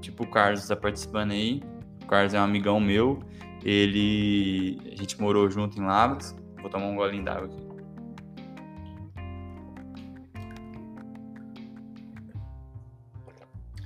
Tipo 0.00 0.24
o 0.24 0.26
Carlos 0.26 0.62
está 0.62 0.74
participando 0.74 1.30
aí. 1.30 1.62
O 2.02 2.06
Carlos 2.06 2.34
é 2.34 2.40
um 2.40 2.42
amigão 2.42 2.80
meu. 2.80 3.20
Ele. 3.64 4.80
A 4.92 4.96
gente 4.96 5.20
morou 5.20 5.48
junto 5.48 5.78
em 5.78 5.84
Lavras. 5.84 6.34
Vou 6.60 6.68
tomar 6.68 6.86
um 6.86 6.96
golinho 6.96 7.24
d'água 7.24 7.46
aqui. 7.46 7.65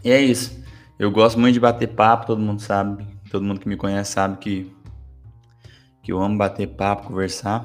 E 0.04 0.10
é 0.10 0.20
isso. 0.20 0.62
Eu 0.98 1.10
gosto 1.10 1.38
muito 1.38 1.54
de 1.54 1.60
bater 1.60 1.88
papo, 1.88 2.26
todo 2.26 2.40
mundo 2.40 2.60
sabe, 2.60 3.06
todo 3.30 3.44
mundo 3.44 3.60
que 3.60 3.68
me 3.68 3.76
conhece 3.76 4.12
sabe 4.12 4.38
que, 4.38 4.72
que 6.02 6.12
eu 6.12 6.20
amo 6.20 6.36
bater 6.36 6.66
papo, 6.68 7.08
conversar. 7.08 7.64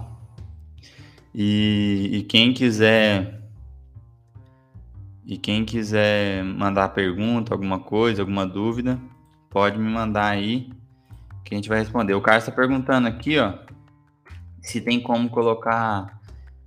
E, 1.34 2.10
e 2.13 2.24
quem 2.24 2.54
quiser 2.54 3.42
e 5.25 5.38
quem 5.38 5.65
quiser 5.65 6.44
mandar 6.44 6.89
pergunta, 6.89 7.54
alguma 7.54 7.80
coisa, 7.80 8.22
alguma 8.22 8.46
dúvida, 8.46 9.00
pode 9.50 9.77
me 9.77 9.89
mandar 9.89 10.27
aí 10.27 10.70
que 11.44 11.54
a 11.54 11.58
gente 11.58 11.68
vai 11.68 11.80
responder. 11.80 12.13
O 12.13 12.22
Carlos 12.22 12.44
está 12.44 12.56
perguntando 12.56 13.08
aqui, 13.08 13.39
ó, 13.39 13.54
se 14.62 14.80
tem 14.82 15.01
como 15.01 15.30
colocar 15.30 16.22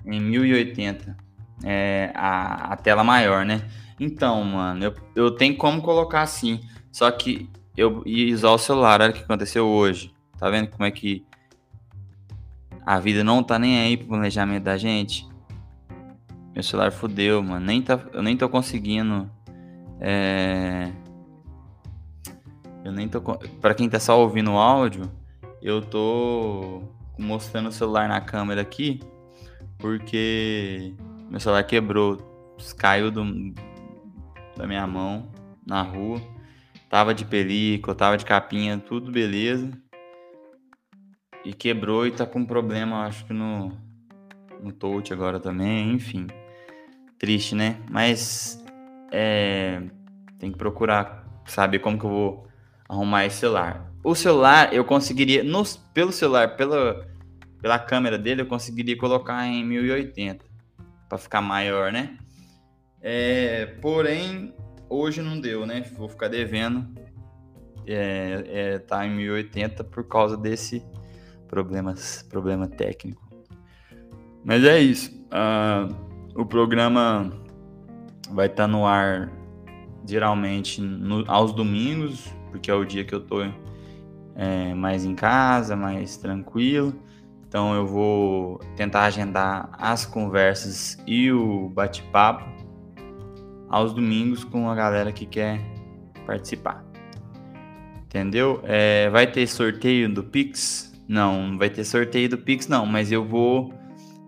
em 0.05 0.21
1080 0.21 1.28
é, 1.65 2.13
a, 2.15 2.73
a 2.73 2.77
tela 2.77 3.03
maior, 3.03 3.45
né? 3.45 3.63
Então, 3.99 4.43
mano, 4.45 4.85
eu, 4.85 4.95
eu 5.15 5.31
tenho 5.31 5.57
como 5.57 5.83
colocar 5.83 6.23
assim. 6.23 6.61
Só 6.93 7.11
que 7.11 7.49
eu 7.77 8.03
ia 8.07 8.35
usar 8.35 8.51
o 8.51 8.59
celular. 8.59 9.01
Olha 9.01 9.11
o 9.11 9.15
que 9.15 9.23
aconteceu 9.23 9.67
hoje. 9.67 10.13
Tá 10.39 10.49
vendo 10.49 10.69
como 10.69 10.85
é 10.85 10.91
que 10.91 11.25
a 12.87 12.99
vida 12.99 13.25
não 13.25 13.43
tá 13.43 13.59
nem 13.59 13.81
aí 13.81 13.97
pro 13.97 14.09
planejamento 14.09 14.65
da 14.65 14.77
gente? 14.77 15.29
Meu 16.55 16.63
celular 16.63 16.91
fudeu, 16.93 17.43
mano. 17.43 17.65
Nem 17.65 17.83
tá, 17.83 18.01
eu 18.13 18.23
nem 18.23 18.37
tô 18.37 18.49
conseguindo. 18.49 19.31
É... 20.01 20.91
Eu 22.85 22.93
nem 22.93 23.09
tô. 23.09 23.21
Pra 23.61 23.75
quem 23.75 23.89
tá 23.89 24.01
só 24.01 24.19
ouvindo 24.19 24.53
o 24.53 24.59
áudio, 24.59 25.11
eu 25.61 25.83
tô 25.83 26.83
mostrando 27.19 27.69
o 27.69 27.73
celular 27.73 28.09
na 28.09 28.21
câmera 28.21 28.63
aqui. 28.63 29.01
Porque 29.77 30.95
meu 31.31 31.41
celular 31.41 31.63
quebrou. 31.65 32.27
Caiu 32.77 33.11
do, 33.11 33.25
da 34.57 34.67
minha 34.67 34.87
mão 34.87 35.31
na 35.65 35.83
rua. 35.83 36.21
Tava 36.89 37.15
de 37.15 37.25
película, 37.25 37.95
tava 37.95 38.17
de 38.17 38.25
capinha, 38.25 38.79
tudo 38.79 39.13
beleza. 39.13 39.71
E 41.45 41.53
quebrou 41.53 42.07
e 42.07 42.11
tá 42.11 42.27
com 42.27 42.45
problema, 42.45 43.07
acho 43.07 43.25
que 43.27 43.33
no, 43.33 43.71
no 44.61 44.73
touch 44.73 45.13
agora 45.13 45.39
também, 45.39 45.93
enfim. 45.93 46.27
Triste, 47.19 47.55
né? 47.55 47.77
Mas 47.89 48.65
é, 49.13 49.83
tem 50.39 50.51
que 50.51 50.59
procurar 50.59 51.25
saber 51.45 51.79
como 51.79 51.99
que 51.99 52.05
eu 52.05 52.11
vou 52.11 52.49
arrumar 52.89 53.27
esse 53.27 53.37
celular. 53.37 53.93
O 54.03 54.15
celular 54.15 54.73
eu 54.73 54.85
conseguiria, 54.85 55.45
no, 55.45 55.63
pelo 55.93 56.11
celular, 56.11 56.57
pela, 56.57 57.07
pela 57.61 57.79
câmera 57.79 58.19
dele, 58.19 58.43
eu 58.43 58.47
conseguiria 58.47 58.97
colocar 58.97 59.47
em 59.47 59.65
1080 59.65 60.48
para 61.09 61.19
ficar 61.19 61.41
maior, 61.41 61.91
né? 61.91 62.19
É, 63.01 63.67
porém, 63.81 64.55
hoje 64.89 65.23
não 65.23 65.41
deu, 65.41 65.65
né? 65.65 65.83
Vou 65.97 66.09
ficar 66.09 66.29
devendo. 66.29 66.87
É, 67.87 68.45
é, 68.47 68.79
tá 68.79 69.07
em 69.07 69.11
1080 69.17 69.83
por 69.85 70.05
causa 70.07 70.37
desse 70.37 70.85
problemas, 71.47 72.23
problema 72.29 72.69
técnico. 72.69 73.27
Mas 74.45 74.63
é 74.65 74.79
isso. 74.79 75.11
Uh, 75.29 75.95
o 76.35 76.45
programa 76.45 77.33
vai 78.31 78.47
estar 78.47 78.65
tá 78.65 78.69
no 78.69 78.87
ar 78.87 79.33
geralmente 80.07 80.81
no, 80.81 81.25
aos 81.31 81.53
domingos, 81.53 82.33
porque 82.51 82.71
é 82.71 82.75
o 82.75 82.85
dia 82.85 83.05
que 83.05 83.15
eu 83.15 83.21
tô 83.21 83.43
é, 84.35 84.75
mais 84.75 85.05
em 85.05 85.15
casa, 85.15 85.75
mais 85.75 86.17
tranquilo. 86.17 86.95
Então 87.49 87.75
eu 87.75 87.87
vou 87.87 88.59
tentar 88.77 89.05
agendar 89.05 89.71
as 89.73 90.05
conversas 90.05 90.99
e 91.07 91.33
o 91.33 91.71
bate-papo 91.71 92.45
aos 93.71 93.95
domingos 93.95 94.45
com 94.45 94.69
a 94.71 94.75
galera 94.75 95.11
que 95.11 95.25
quer 95.25 95.59
participar. 96.27 96.85
Entendeu? 98.05 98.61
É, 98.65 99.09
vai 99.11 99.27
ter 99.27 99.47
sorteio 99.47 100.13
do 100.13 100.23
Pix? 100.23 100.93
Não, 101.09 101.49
não 101.49 101.59
vai 101.59 101.71
ter 101.71 101.85
sorteio 101.85 102.29
do 102.29 102.39
Pix, 102.39 102.69
não, 102.69 102.85
mas 102.85 103.11
eu 103.11 103.25
vou 103.25 103.73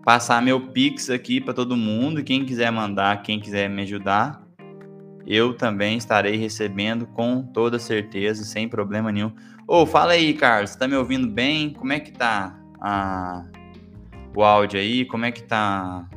passar 0.03 0.41
meu 0.41 0.59
Pix 0.59 1.09
aqui 1.11 1.39
para 1.39 1.53
todo 1.53 1.77
mundo. 1.77 2.23
Quem 2.23 2.43
quiser 2.43 2.71
mandar, 2.71 3.21
quem 3.21 3.39
quiser 3.39 3.69
me 3.69 3.83
ajudar, 3.83 4.41
eu 5.27 5.53
também 5.53 5.97
estarei 5.97 6.37
recebendo 6.37 7.05
com 7.05 7.43
toda 7.43 7.77
certeza, 7.77 8.43
sem 8.43 8.67
problema 8.67 9.11
nenhum. 9.11 9.31
Ô, 9.67 9.83
oh, 9.83 9.85
fala 9.85 10.13
aí, 10.13 10.33
Carlos, 10.33 10.75
tá 10.75 10.87
me 10.87 10.95
ouvindo 10.95 11.27
bem? 11.27 11.71
Como 11.71 11.93
é 11.93 11.99
que 11.99 12.11
tá 12.11 12.60
a... 12.81 13.45
o 14.35 14.43
áudio 14.43 14.79
aí? 14.79 15.05
Como 15.05 15.25
é 15.25 15.31
que 15.31 15.43
tá 15.43 16.07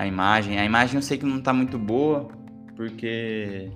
a 0.00 0.06
imagem. 0.06 0.58
A 0.58 0.64
imagem 0.64 0.96
eu 0.96 1.02
sei 1.02 1.18
que 1.18 1.26
não 1.26 1.40
tá 1.40 1.52
muito 1.52 1.78
boa, 1.78 2.28
porque 2.74 3.70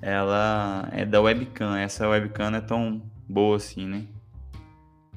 ela 0.00 0.88
é 0.92 1.04
da 1.04 1.20
webcam. 1.20 1.76
Essa 1.76 2.08
webcam 2.08 2.54
é 2.54 2.60
tão 2.60 3.02
boa 3.28 3.56
assim, 3.56 3.86
né? 3.86 4.06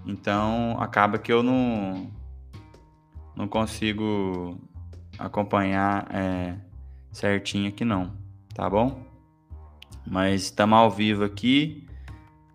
Então 0.05 0.75
acaba 0.79 1.17
que 1.17 1.31
eu 1.31 1.43
não 1.43 2.11
não 3.35 3.47
consigo 3.47 4.59
acompanhar 5.17 6.07
é, 6.11 6.55
certinho 7.11 7.69
aqui 7.69 7.85
não, 7.85 8.11
tá 8.53 8.69
bom? 8.69 9.03
Mas 10.05 10.43
estamos 10.43 10.77
ao 10.77 10.91
vivo 10.91 11.23
aqui. 11.23 11.82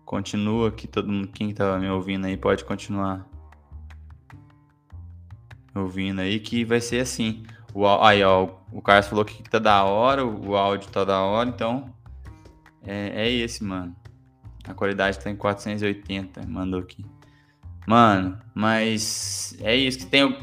Continua 0.09 0.69
aqui, 0.69 0.87
todo 0.87 1.07
mundo, 1.07 1.27
quem 1.27 1.51
estava 1.51 1.77
me 1.77 1.87
ouvindo 1.87 2.25
aí 2.25 2.35
pode 2.35 2.65
continuar 2.65 3.29
ouvindo 5.75 6.19
aí, 6.19 6.39
que 6.39 6.65
vai 6.65 6.81
ser 6.81 7.01
assim. 7.01 7.43
O, 7.75 7.87
aí, 7.87 8.23
ó, 8.23 8.49
o 8.71 8.81
Carlos 8.81 9.05
falou 9.05 9.23
que 9.23 9.43
tá 9.43 9.59
da 9.59 9.83
hora, 9.83 10.25
o 10.25 10.55
áudio 10.55 10.89
tá 10.89 11.03
da 11.03 11.21
hora, 11.21 11.47
então 11.47 11.93
é, 12.81 13.27
é 13.27 13.31
esse, 13.31 13.63
mano. 13.63 13.95
A 14.67 14.73
qualidade 14.73 15.19
tá 15.19 15.29
em 15.29 15.35
480, 15.35 16.43
mandou 16.47 16.79
aqui. 16.79 17.05
Mano, 17.87 18.39
mas 18.55 19.55
é 19.61 19.75
isso. 19.75 20.07
Tem, 20.07 20.35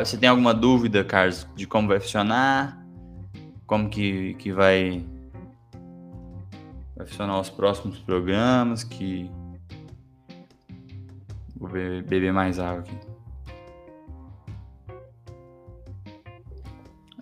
você 0.00 0.16
tem 0.16 0.28
alguma 0.28 0.52
dúvida, 0.52 1.04
Carlos, 1.04 1.46
de 1.54 1.64
como 1.64 1.86
vai 1.86 2.00
funcionar? 2.00 2.84
Como 3.68 3.88
que, 3.88 4.34
que 4.34 4.50
vai, 4.50 5.06
vai 6.96 7.06
funcionar 7.06 7.38
os 7.38 7.50
próximos 7.50 7.98
programas? 7.98 8.82
Que. 8.82 9.30
Vou 11.54 11.68
beber 11.68 12.32
mais 12.32 12.58
água 12.58 12.80
aqui. 12.80 12.96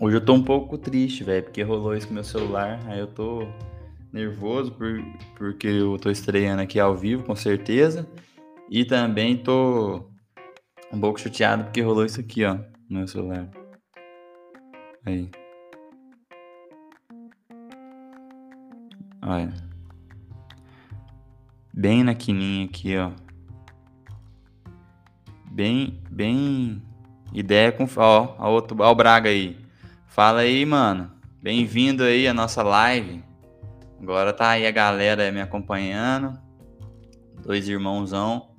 Hoje 0.01 0.17
eu 0.17 0.25
tô 0.25 0.35
um 0.35 0.43
pouco 0.43 0.77
triste, 0.77 1.23
velho, 1.25 1.45
porque 1.45 1.63
rolou 1.63 1.95
isso 1.95 2.09
com 2.09 2.15
meu 2.15 2.25
celular. 2.25 2.81
Aí 2.87 2.99
eu 2.99 3.07
tô 3.07 3.47
nervoso 4.13 4.73
por, 4.73 5.03
porque 5.37 5.67
eu 5.67 5.97
tô 5.99 6.11
estreando 6.11 6.63
aqui 6.63 6.79
ao 6.79 6.97
vivo, 6.97 7.25
com 7.25 7.35
certeza. 7.37 8.09
E 8.71 8.85
também 8.85 9.37
tô 9.37 10.11
um 10.93 11.01
pouco 11.01 11.21
chateado 11.21 11.65
porque 11.65 11.81
rolou 11.81 12.05
isso 12.05 12.21
aqui, 12.21 12.45
ó, 12.45 12.55
no 12.89 12.99
meu 12.99 13.09
celular. 13.09 13.49
Aí. 15.07 15.31
Olha. 19.27 19.55
Bem 21.73 22.05
na 22.05 22.15
quininha 22.15 22.67
aqui, 22.67 22.95
ó. 22.97 23.11
Bem, 25.51 25.99
bem. 26.11 26.83
Ideia 27.33 27.73
com. 27.73 27.89
Ó, 27.97 28.37
ó, 28.39 28.51
outro, 28.51 28.77
ó 28.81 28.93
o 28.93 28.95
Braga 28.95 29.31
aí. 29.31 29.57
Fala 30.09 30.41
aí, 30.41 30.67
mano. 30.67 31.11
Bem-vindo 31.43 32.05
aí 32.05 32.29
à 32.29 32.35
nossa 32.35 32.63
live. 32.63 33.25
Agora 34.01 34.33
tá 34.33 34.51
aí 34.51 34.67
a 34.67 34.71
galera 34.71 35.33
me 35.33 35.41
acompanhando. 35.41 36.39
Dois 37.43 37.67
irmãozão. 37.67 38.51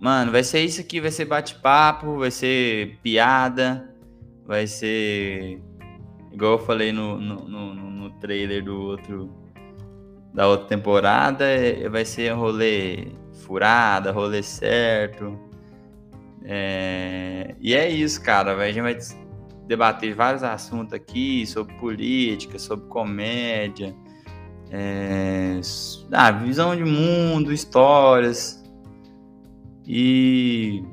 Mano, 0.00 0.30
vai 0.30 0.44
ser 0.44 0.64
isso 0.64 0.80
aqui, 0.80 1.00
vai 1.00 1.10
ser 1.10 1.24
bate-papo, 1.24 2.18
vai 2.18 2.30
ser 2.30 2.98
piada, 3.02 3.94
vai 4.46 4.66
ser. 4.66 5.60
Igual 6.32 6.52
eu 6.52 6.58
falei 6.58 6.92
no, 6.92 7.20
no, 7.20 7.48
no, 7.48 7.74
no 7.74 8.10
trailer 8.18 8.64
do 8.64 8.80
outro. 8.80 9.39
Da 10.32 10.46
outra 10.46 10.66
temporada, 10.68 11.44
é, 11.44 11.88
vai 11.88 12.04
ser 12.04 12.30
rolê 12.30 13.08
furada, 13.44 14.12
rolê 14.12 14.42
certo. 14.42 15.38
É... 16.44 17.54
E 17.60 17.74
é 17.74 17.88
isso, 17.88 18.22
cara. 18.22 18.56
A 18.56 18.66
gente 18.70 18.82
vai 18.82 18.96
debater 19.66 20.14
vários 20.14 20.42
assuntos 20.42 20.92
aqui 20.92 21.46
sobre 21.46 21.74
política, 21.74 22.58
sobre 22.58 22.86
comédia, 22.86 23.94
é... 24.70 25.60
ah, 26.12 26.30
visão 26.30 26.76
de 26.76 26.84
mundo, 26.84 27.52
histórias 27.52 28.60
e, 29.92 30.84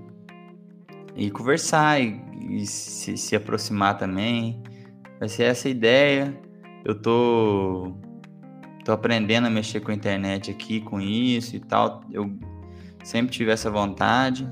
e 1.16 1.30
conversar 1.30 2.02
e, 2.02 2.20
e 2.50 2.66
se, 2.66 3.16
se, 3.18 3.36
aproximar 3.36 3.98
também. 3.98 4.62
Vai 5.20 5.30
ser 5.30 5.44
essa 5.44 5.68
a 5.68 5.72
ideia. 5.72 6.36
Eu 6.84 7.00
tô, 7.00 7.94
tô 8.88 8.94
aprendendo 8.94 9.48
a 9.48 9.50
mexer 9.50 9.82
com 9.82 9.92
a 9.92 9.94
internet 9.94 10.50
aqui, 10.50 10.80
com 10.80 11.02
isso 11.02 11.58
e 11.58 11.60
tal. 11.60 12.06
Eu 12.10 12.32
sempre 13.04 13.34
tive 13.34 13.52
essa 13.52 13.70
vontade. 13.70 14.48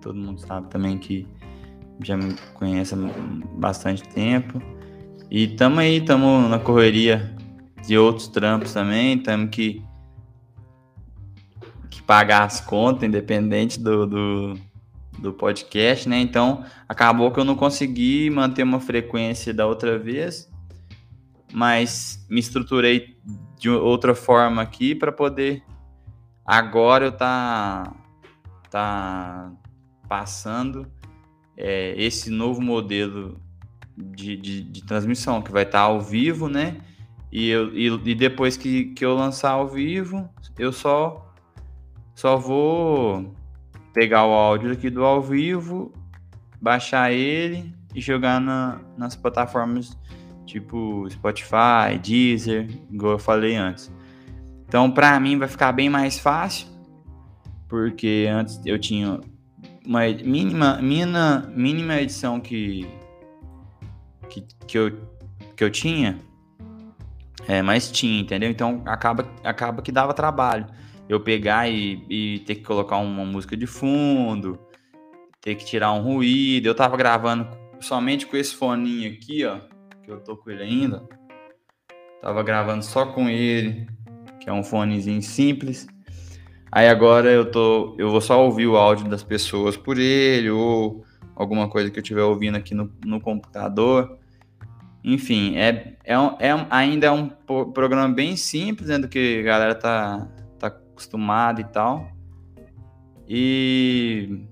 Todo 0.00 0.18
mundo 0.18 0.40
sabe 0.40 0.70
também 0.70 0.96
que 0.96 1.26
já 2.02 2.16
me 2.16 2.34
conhece 2.54 2.94
há 2.94 2.98
bastante 3.58 4.08
tempo. 4.08 4.58
E 5.30 5.48
tamo 5.48 5.80
aí, 5.80 6.00
tamo 6.00 6.48
na 6.48 6.58
correria 6.58 7.36
de 7.86 7.98
outros 7.98 8.26
trampos 8.26 8.72
também. 8.72 9.18
Tamo 9.18 9.48
que 9.48 9.84
pagar 12.06 12.44
as 12.44 12.58
contas, 12.58 13.04
independente 13.04 13.78
do, 13.78 14.06
do, 14.06 14.54
do, 15.18 15.32
podcast, 15.34 16.08
né? 16.08 16.18
Então, 16.18 16.64
acabou 16.88 17.30
que 17.30 17.38
eu 17.38 17.44
não 17.44 17.54
consegui 17.54 18.30
manter 18.30 18.62
uma 18.62 18.80
frequência 18.80 19.52
da 19.52 19.66
outra 19.66 19.98
vez, 19.98 20.50
mas 21.52 22.24
me 22.28 22.40
estruturei 22.40 23.16
de 23.58 23.68
outra 23.68 24.14
forma 24.14 24.62
aqui 24.62 24.94
para 24.94 25.12
poder 25.12 25.62
agora 26.44 27.06
eu 27.06 27.12
tá 27.12 27.94
tá 28.70 29.52
passando 30.08 30.86
é, 31.56 31.94
esse 31.96 32.30
novo 32.30 32.60
modelo 32.60 33.40
de, 33.96 34.36
de, 34.36 34.62
de, 34.62 34.84
transmissão 34.84 35.42
que 35.42 35.52
vai 35.52 35.64
estar 35.64 35.80
tá 35.80 35.84
ao 35.84 36.00
vivo, 36.00 36.48
né? 36.48 36.78
E, 37.30 37.48
eu, 37.48 37.74
e, 37.76 37.86
e 37.86 38.14
depois 38.14 38.56
que, 38.56 38.86
que 38.86 39.04
eu 39.04 39.14
lançar 39.14 39.50
ao 39.50 39.68
vivo, 39.68 40.28
eu 40.58 40.72
só 40.72 41.32
só 42.14 42.36
vou 42.36 43.34
pegar 43.92 44.26
o 44.26 44.32
áudio 44.32 44.72
aqui 44.72 44.90
do 44.90 45.04
ao 45.04 45.22
vivo, 45.22 45.92
baixar 46.60 47.12
ele 47.12 47.74
e 47.94 48.00
jogar 48.00 48.40
na, 48.40 48.80
nas 48.96 49.16
plataformas 49.16 49.96
tipo 50.46 51.08
Spotify, 51.10 51.98
Deezer, 52.02 52.68
igual 52.90 53.12
eu 53.12 53.18
falei 53.18 53.56
antes. 53.56 53.90
Então, 54.66 54.90
para 54.90 55.18
mim 55.20 55.38
vai 55.38 55.48
ficar 55.48 55.72
bem 55.72 55.90
mais 55.90 56.18
fácil, 56.18 56.66
porque 57.68 58.26
antes 58.30 58.60
eu 58.64 58.78
tinha 58.78 59.20
uma 59.86 60.00
mínima, 60.06 60.80
mínima, 60.80 61.52
mínima 61.54 62.00
edição 62.00 62.40
que, 62.40 62.88
que, 64.28 64.46
que, 64.66 64.78
eu, 64.78 64.98
que 65.56 65.64
eu 65.64 65.70
tinha, 65.70 66.18
é, 67.46 67.60
mas 67.62 67.90
tinha, 67.90 68.20
entendeu? 68.20 68.50
Então 68.50 68.82
acaba, 68.86 69.28
acaba 69.42 69.82
que 69.82 69.90
dava 69.90 70.14
trabalho 70.14 70.66
eu 71.08 71.20
pegar 71.20 71.68
e, 71.68 72.04
e, 72.08 72.38
ter 72.40 72.56
que 72.56 72.62
colocar 72.62 72.96
uma 72.96 73.24
música 73.24 73.56
de 73.56 73.66
fundo, 73.66 74.58
ter 75.40 75.54
que 75.56 75.64
tirar 75.64 75.92
um 75.92 76.00
ruído. 76.00 76.66
Eu 76.66 76.74
tava 76.74 76.96
gravando 76.96 77.46
somente 77.80 78.26
com 78.26 78.36
esse 78.36 78.54
foninho 78.54 79.12
aqui, 79.12 79.44
ó, 79.44 79.58
que 80.02 80.10
eu 80.10 80.20
tô 80.20 80.36
com 80.36 80.50
ele 80.50 80.62
ainda. 80.62 81.02
Tava 82.20 82.42
gravando 82.42 82.84
só 82.84 83.06
com 83.06 83.28
ele, 83.28 83.86
que 84.40 84.48
é 84.48 84.52
um 84.52 84.62
fonezinho 84.62 85.22
simples. 85.22 85.86
Aí 86.70 86.88
agora 86.88 87.30
eu 87.30 87.50
tô, 87.50 87.94
eu 87.98 88.10
vou 88.10 88.20
só 88.20 88.42
ouvir 88.44 88.66
o 88.66 88.76
áudio 88.76 89.08
das 89.08 89.22
pessoas 89.22 89.76
por 89.76 89.98
ele 89.98 90.50
ou 90.50 91.04
alguma 91.34 91.68
coisa 91.68 91.90
que 91.90 91.98
eu 91.98 92.02
estiver 92.02 92.22
ouvindo 92.22 92.56
aqui 92.56 92.74
no, 92.74 92.90
no 93.04 93.20
computador. 93.20 94.18
Enfim, 95.04 95.56
é, 95.56 95.96
é, 96.04 96.14
é, 96.14 96.66
ainda 96.70 97.06
é 97.06 97.10
um 97.10 97.28
programa 97.28 98.08
bem 98.08 98.36
simples, 98.36 98.88
né, 98.88 98.98
do 98.98 99.08
que 99.08 99.40
a 99.40 99.42
galera 99.42 99.74
tá, 99.74 100.28
acostumado 100.62 101.60
e 101.60 101.64
tal. 101.64 102.08
E 103.28 104.46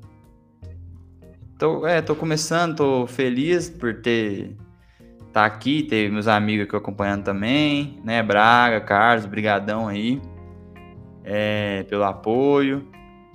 tô, 1.59 1.87
é, 1.87 2.03
tô 2.03 2.17
começando, 2.17 2.77
tô 2.77 3.07
feliz 3.07 3.71
por 3.71 4.01
ter 4.03 4.57
tá 5.33 5.45
aqui, 5.45 5.83
ter 5.83 6.11
meus 6.11 6.29
amigos 6.29 6.67
aqui 6.67 6.77
acompanhando 6.77 7.25
também, 7.25 8.01
né? 8.05 8.23
Braga, 8.23 8.81
Carlos, 8.81 9.27
brigadão 9.27 9.89
aí 9.89 10.21
é, 11.25 11.85
pelo 11.85 12.05
apoio. 12.05 12.87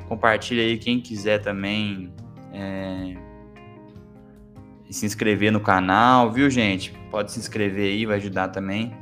Compartilha 0.07 0.61
aí 0.61 0.77
quem 0.77 0.99
quiser 0.99 1.39
também 1.39 2.13
é, 2.53 3.15
se 4.89 5.05
inscrever 5.05 5.51
no 5.51 5.59
canal, 5.59 6.31
viu, 6.31 6.49
gente? 6.49 6.93
Pode 7.09 7.31
se 7.31 7.39
inscrever 7.39 7.91
aí, 7.91 8.05
vai 8.05 8.17
ajudar 8.17 8.49
também. 8.49 8.93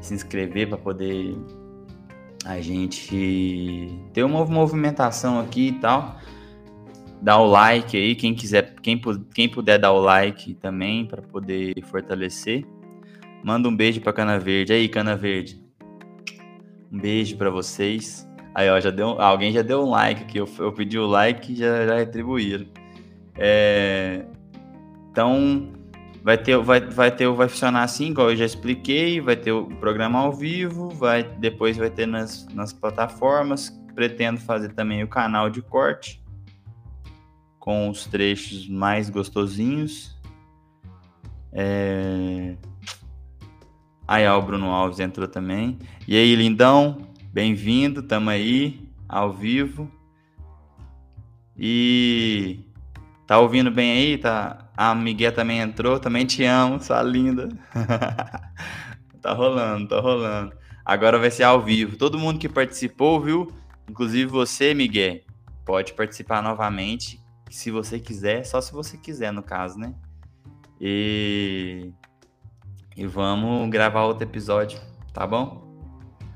Se 0.00 0.12
inscrever 0.14 0.68
para 0.68 0.76
poder 0.76 1.36
a 2.44 2.60
gente 2.60 3.88
ter 4.12 4.22
uma 4.22 4.44
movimentação 4.44 5.40
aqui 5.40 5.68
e 5.68 5.72
tal. 5.72 6.18
Dá 7.22 7.38
o 7.38 7.46
like 7.46 7.96
aí, 7.96 8.14
quem 8.14 8.34
quiser, 8.34 8.73
quem, 8.84 9.00
quem 9.34 9.48
puder 9.48 9.78
dar 9.78 9.92
o 9.92 9.98
like 9.98 10.52
também 10.56 11.06
para 11.06 11.22
poder 11.22 11.74
fortalecer. 11.84 12.66
Manda 13.42 13.66
um 13.66 13.74
beijo 13.74 13.98
para 14.02 14.12
Cana 14.12 14.38
Verde. 14.38 14.74
Aí, 14.74 14.88
Cana 14.90 15.16
Verde. 15.16 15.58
Um 16.92 16.98
beijo 16.98 17.34
para 17.38 17.48
vocês. 17.48 18.28
Aí, 18.54 18.68
ó, 18.68 18.78
já 18.78 18.90
deu, 18.90 19.18
alguém 19.18 19.52
já 19.52 19.62
deu 19.62 19.80
um 19.80 19.88
like 19.88 20.24
aqui. 20.24 20.38
Eu, 20.38 20.46
eu 20.58 20.70
pedi 20.70 20.98
o 20.98 21.06
like 21.06 21.50
e 21.50 21.56
já, 21.56 21.86
já 21.86 21.96
retribuíram. 21.96 22.66
É, 23.36 24.26
então, 25.10 25.72
Vai 26.22 26.38
ter, 26.38 26.56
vai, 26.56 26.80
vai 26.80 27.10
ter, 27.10 27.28
vai 27.28 27.46
funcionar 27.50 27.82
assim, 27.82 28.06
igual 28.06 28.30
eu 28.30 28.36
já 28.36 28.46
expliquei, 28.46 29.20
vai 29.20 29.36
ter 29.36 29.52
o 29.52 29.66
programa 29.66 30.20
ao 30.20 30.32
vivo, 30.32 30.88
vai, 30.88 31.22
depois 31.22 31.76
vai 31.76 31.90
ter 31.90 32.06
nas, 32.06 32.46
nas 32.54 32.72
plataformas. 32.72 33.68
Pretendo 33.94 34.40
fazer 34.40 34.72
também 34.72 35.02
o 35.02 35.06
canal 35.06 35.50
de 35.50 35.60
corte 35.60 36.23
com 37.64 37.88
os 37.88 38.04
trechos 38.04 38.68
mais 38.68 39.08
gostosinhos. 39.08 40.14
É... 41.50 42.56
Aí, 44.06 44.28
ó, 44.28 44.38
o 44.38 44.42
Bruno 44.42 44.66
Alves 44.66 45.00
entrou 45.00 45.26
também. 45.26 45.78
E 46.06 46.14
aí, 46.14 46.36
lindão, 46.36 47.08
bem-vindo, 47.32 48.02
tamo 48.02 48.28
aí, 48.28 48.86
ao 49.08 49.32
vivo. 49.32 49.90
E 51.56 52.60
tá 53.26 53.38
ouvindo 53.38 53.70
bem 53.70 53.92
aí? 53.92 54.18
Tá... 54.18 54.68
A 54.76 54.94
Miguel 54.94 55.32
também 55.32 55.60
entrou, 55.60 55.98
também 55.98 56.26
te 56.26 56.44
amo, 56.44 56.82
sua 56.82 57.02
linda. 57.02 57.48
tá 59.22 59.32
rolando, 59.32 59.88
tá 59.88 60.00
rolando. 60.00 60.52
Agora 60.84 61.18
vai 61.18 61.30
ser 61.30 61.44
ao 61.44 61.62
vivo. 61.62 61.96
Todo 61.96 62.18
mundo 62.18 62.38
que 62.38 62.48
participou, 62.48 63.18
viu? 63.22 63.50
Inclusive 63.88 64.26
você, 64.30 64.74
Miguel, 64.74 65.20
pode 65.64 65.94
participar 65.94 66.42
novamente, 66.42 67.23
se 67.50 67.70
você 67.70 67.98
quiser, 67.98 68.44
só 68.44 68.60
se 68.60 68.72
você 68.72 68.96
quiser, 68.96 69.32
no 69.32 69.42
caso, 69.42 69.78
né? 69.78 69.94
E 70.80 71.92
e 72.96 73.06
vamos 73.06 73.68
gravar 73.70 74.04
outro 74.04 74.22
episódio, 74.22 74.78
tá 75.12 75.26
bom? 75.26 75.64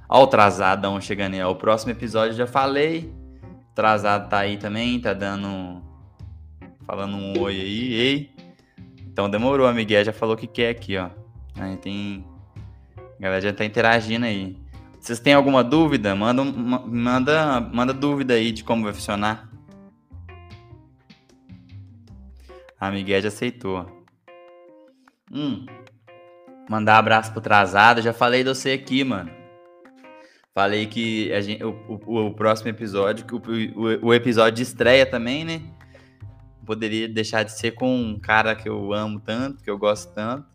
Ó 0.08 0.24
o 0.24 0.26
Trazadão 0.26 1.00
chegando 1.00 1.34
aí. 1.34 1.42
Ó. 1.42 1.52
O 1.52 1.56
próximo 1.56 1.92
episódio 1.92 2.34
já 2.34 2.46
falei. 2.46 3.12
O 3.70 3.74
Trazado 3.74 4.28
tá 4.28 4.38
aí 4.38 4.56
também, 4.56 5.00
tá 5.00 5.12
dando... 5.12 5.82
Falando 6.84 7.16
um 7.16 7.38
oi 7.40 7.60
aí, 7.60 7.92
ei. 7.92 8.34
Então 9.06 9.28
demorou, 9.30 9.66
a 9.66 9.72
Miguel 9.72 10.04
já 10.04 10.12
falou 10.12 10.36
que 10.36 10.46
quer 10.46 10.70
aqui, 10.70 10.96
ó. 10.96 11.10
Aí 11.56 11.76
tem... 11.76 12.24
A 12.96 13.22
galera 13.22 13.40
já 13.40 13.52
tá 13.52 13.64
interagindo 13.64 14.26
aí. 14.26 14.56
Vocês 14.98 15.20
têm 15.20 15.34
alguma 15.34 15.62
dúvida? 15.62 16.14
Manda, 16.14 16.42
manda, 16.44 17.60
manda 17.60 17.92
dúvida 17.92 18.34
aí 18.34 18.50
de 18.50 18.64
como 18.64 18.84
vai 18.84 18.92
funcionar. 18.92 19.47
A 22.80 22.90
Miguel 22.90 23.20
já 23.20 23.28
aceitou. 23.28 24.06
Hum. 25.32 25.66
Mandar 26.68 26.98
abraço 26.98 27.32
pro 27.32 27.40
Trazado. 27.40 28.02
Já 28.02 28.12
falei 28.12 28.44
de 28.44 28.50
você 28.50 28.72
aqui, 28.72 29.02
mano. 29.02 29.30
Falei 30.54 30.86
que 30.86 31.32
a 31.32 31.40
gente, 31.40 31.62
o, 31.64 31.70
o, 31.88 32.26
o 32.26 32.34
próximo 32.34 32.68
episódio, 32.68 33.24
o, 33.32 34.08
o, 34.08 34.14
episódio 34.14 34.56
de 34.56 34.62
estreia 34.62 35.06
também, 35.06 35.44
né? 35.44 35.62
Poderia 36.66 37.08
deixar 37.08 37.44
de 37.44 37.52
ser 37.52 37.72
com 37.72 37.96
um 37.96 38.18
cara 38.18 38.54
que 38.54 38.68
eu 38.68 38.92
amo 38.92 39.20
tanto, 39.20 39.62
que 39.62 39.70
eu 39.70 39.78
gosto 39.78 40.12
tanto. 40.12 40.46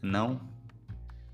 Não. 0.00 0.40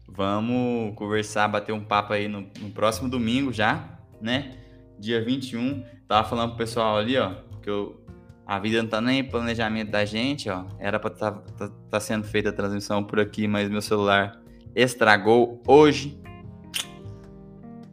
Vamos 0.09 0.94
conversar, 0.94 1.48
bater 1.48 1.72
um 1.72 1.85
papo 1.85 2.12
aí 2.12 2.28
no, 2.28 2.48
no 2.61 2.70
próximo 2.70 3.09
domingo 3.09 3.52
já, 3.52 3.98
né? 4.20 4.57
Dia 4.98 5.22
21. 5.22 5.85
Tava 6.07 6.28
falando 6.28 6.50
pro 6.50 6.59
pessoal 6.59 6.96
ali, 6.96 7.18
ó, 7.18 7.35
que 7.68 7.70
eu 7.70 8.00
a 8.46 8.59
vida 8.59 8.83
não 8.83 8.88
tá 8.88 8.98
nem 8.98 9.18
em 9.18 9.24
planejamento 9.24 9.90
da 9.90 10.07
gente, 10.07 10.48
ó. 10.48 10.64
Era 10.78 10.98
pra 10.98 11.11
tá, 11.11 11.33
tá, 11.33 11.70
tá 11.90 12.00
sendo 12.00 12.24
feita 12.24 12.48
a 12.48 12.52
transmissão 12.52 13.04
por 13.04 13.20
aqui, 13.20 13.46
mas 13.46 13.68
meu 13.68 13.83
celular 13.83 14.40
estragou 14.74 15.62
hoje. 15.66 16.18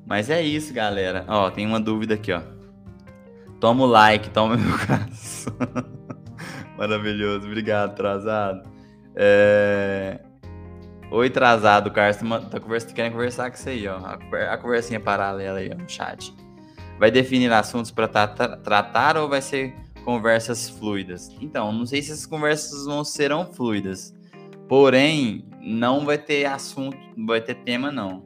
Mas 0.06 0.30
é 0.30 0.42
isso, 0.42 0.74
galera. 0.74 1.26
Ó, 1.28 1.52
tem 1.52 1.68
uma 1.68 1.78
dúvida 1.78 2.14
aqui, 2.14 2.32
ó. 2.32 2.42
Toma 3.60 3.84
o 3.84 3.86
like, 3.86 4.30
toma 4.30 4.56
meu 4.56 4.78
caso. 4.88 5.54
Maravilhoso, 6.78 7.48
obrigado, 7.48 7.92
atrasado. 7.92 8.70
É... 9.14 10.22
Oi, 11.12 11.28
atrasado, 11.28 11.92
Carlos. 11.92 12.18
Tá 12.50 12.62
conversa... 12.62 12.94
querendo 12.94 13.12
conversar 13.12 13.52
com 13.52 13.58
você 13.58 13.72
aí, 13.72 13.88
ó. 13.90 13.98
A 14.50 14.58
conversinha 14.58 15.02
paralela 15.02 15.60
aí, 15.60 15.70
ó, 15.70 15.78
no 15.78 15.90
chat. 15.90 16.34
Vai 17.00 17.12
definir 17.12 17.52
assuntos 17.52 17.92
para 17.92 18.08
tratar 18.08 19.18
ou 19.18 19.28
vai 19.28 19.42
ser 19.42 19.76
conversas 20.04 20.70
fluidas. 20.70 21.36
Então, 21.42 21.74
não 21.74 21.86
sei 21.86 22.02
se 22.02 22.12
essas 22.12 22.26
conversas 22.26 22.86
vão 22.86 23.04
serão 23.04 23.52
fluidas. 23.52 24.14
Porém, 24.68 25.46
não 25.60 26.06
vai 26.06 26.18
ter 26.18 26.46
assunto, 26.46 26.98
não 27.18 27.26
vai 27.26 27.42
ter 27.42 27.56
tema 27.56 27.92
não. 27.92 28.24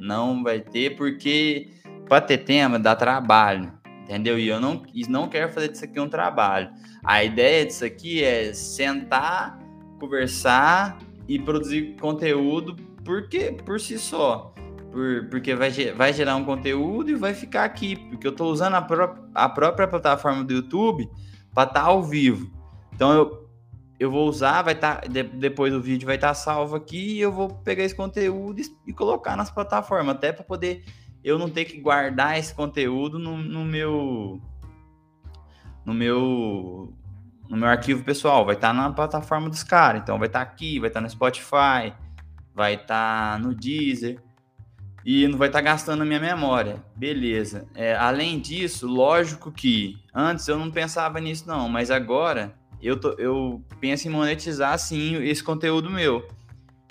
Não 0.00 0.42
vai 0.42 0.60
ter 0.60 0.96
porque 0.96 1.70
para 2.08 2.20
ter 2.20 2.38
tema 2.38 2.78
dá 2.78 2.94
trabalho, 2.94 3.72
entendeu? 4.02 4.38
E 4.38 4.48
eu 4.48 4.60
não, 4.60 4.82
não 5.08 5.28
quero 5.28 5.52
fazer 5.52 5.68
disso 5.68 5.84
aqui 5.84 5.98
um 6.00 6.08
trabalho. 6.08 6.70
A 7.04 7.22
ideia 7.22 7.64
disso 7.64 7.84
aqui 7.84 8.22
é 8.22 8.52
sentar, 8.52 9.58
conversar 9.98 10.98
e 11.28 11.38
produzir 11.38 11.96
conteúdo 12.00 12.76
porque 13.04 13.52
por 13.64 13.80
si 13.80 13.98
só. 13.98 14.51
Por, 14.92 15.26
porque 15.30 15.54
vai, 15.54 15.70
vai 15.70 16.12
gerar 16.12 16.36
um 16.36 16.44
conteúdo 16.44 17.10
e 17.10 17.14
vai 17.14 17.32
ficar 17.32 17.64
aqui. 17.64 17.96
Porque 17.96 18.26
eu 18.26 18.30
estou 18.30 18.52
usando 18.52 18.74
a, 18.74 18.82
pró 18.82 19.16
a 19.34 19.48
própria 19.48 19.88
plataforma 19.88 20.44
do 20.44 20.52
YouTube 20.52 21.08
para 21.54 21.68
estar 21.68 21.80
tá 21.80 21.86
ao 21.86 22.02
vivo. 22.02 22.52
Então 22.92 23.10
eu, 23.10 23.48
eu 23.98 24.10
vou 24.10 24.28
usar, 24.28 24.60
vai 24.60 24.74
estar. 24.74 25.00
Tá, 25.00 25.06
de, 25.08 25.22
depois 25.22 25.72
o 25.72 25.80
vídeo 25.80 26.04
vai 26.04 26.16
estar 26.16 26.28
tá 26.28 26.34
salvo 26.34 26.76
aqui 26.76 27.14
e 27.14 27.20
eu 27.20 27.32
vou 27.32 27.48
pegar 27.48 27.82
esse 27.82 27.94
conteúdo 27.94 28.60
e, 28.60 28.64
e 28.86 28.92
colocar 28.92 29.34
nas 29.34 29.50
plataformas, 29.50 30.14
até 30.14 30.30
para 30.30 30.44
poder 30.44 30.84
eu 31.24 31.38
não 31.38 31.48
ter 31.48 31.64
que 31.64 31.80
guardar 31.80 32.38
esse 32.38 32.54
conteúdo 32.54 33.18
no, 33.18 33.38
no 33.38 33.64
meu. 33.64 34.40
No 35.84 35.94
meu 35.94 36.92
no 37.48 37.56
meu 37.56 37.68
arquivo 37.68 38.04
pessoal, 38.04 38.44
vai 38.44 38.54
estar 38.54 38.68
tá 38.68 38.74
na 38.74 38.90
plataforma 38.92 39.48
dos 39.48 39.62
caras. 39.62 40.02
Então 40.02 40.18
vai 40.18 40.26
estar 40.26 40.44
tá 40.44 40.50
aqui, 40.50 40.78
vai 40.78 40.88
estar 40.88 41.00
tá 41.00 41.04
no 41.04 41.10
Spotify, 41.10 41.94
vai 42.54 42.74
estar 42.74 43.38
no 43.40 43.54
Deezer 43.54 44.18
e 45.04 45.26
não 45.26 45.38
vai 45.38 45.48
estar 45.48 45.58
tá 45.58 45.64
gastando 45.64 46.02
a 46.02 46.04
minha 46.04 46.20
memória. 46.20 46.82
Beleza. 46.94 47.66
É, 47.74 47.94
além 47.94 48.38
disso, 48.38 48.86
lógico 48.86 49.50
que 49.50 49.98
antes 50.14 50.46
eu 50.48 50.58
não 50.58 50.70
pensava 50.70 51.20
nisso, 51.20 51.44
não, 51.46 51.68
mas 51.68 51.90
agora 51.90 52.54
eu, 52.80 52.98
tô, 52.98 53.10
eu 53.12 53.62
penso 53.80 54.08
em 54.08 54.10
monetizar 54.10 54.78
sim 54.78 55.16
esse 55.24 55.42
conteúdo 55.42 55.90
meu. 55.90 56.26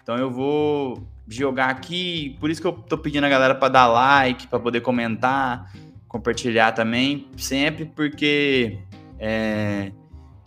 Então 0.02 0.18
eu 0.18 0.32
vou 0.32 1.08
jogar 1.28 1.70
aqui, 1.70 2.36
por 2.40 2.50
isso 2.50 2.62
que 2.62 2.68
eu 2.68 2.74
tô 2.74 2.98
pedindo 2.98 3.26
a 3.26 3.30
galera 3.30 3.56
para 3.56 3.70
dar 3.70 3.88
like, 3.88 4.48
para 4.48 4.60
poder 4.60 4.82
comentar, 4.82 5.72
compartilhar 6.08 6.74
também, 6.74 7.28
sempre 7.38 7.86
porque 7.86 8.80
é, 9.18 9.92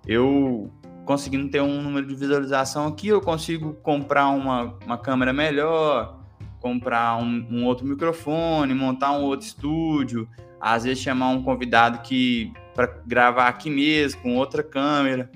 eu 0.07 0.71
conseguindo 1.05 1.49
ter 1.51 1.61
um 1.61 1.81
número 1.81 2.07
de 2.07 2.15
visualização 2.15 2.87
aqui, 2.87 3.09
eu 3.09 3.21
consigo 3.21 3.75
comprar 3.75 4.29
uma, 4.29 4.77
uma 4.85 4.99
câmera 4.99 5.33
melhor 5.33 6.24
comprar 6.65 7.19
um, 7.19 7.47
um, 7.51 7.67
outro 7.67 7.87
microfone, 7.87 8.73
montar 8.73 9.13
um 9.13 9.25
outro 9.25 9.47
estúdio, 9.47 10.27
às 10.59 10.85
vezes 10.85 11.03
chamar 11.03 11.29
um 11.29 11.43
convidado 11.43 11.99
que 11.99 12.55
para 12.75 12.87
gravar 13.07 13.49
aqui 13.49 13.69
mesmo 13.69 14.23
com 14.23 14.37
outra 14.39 14.63
câmera. 14.63 15.31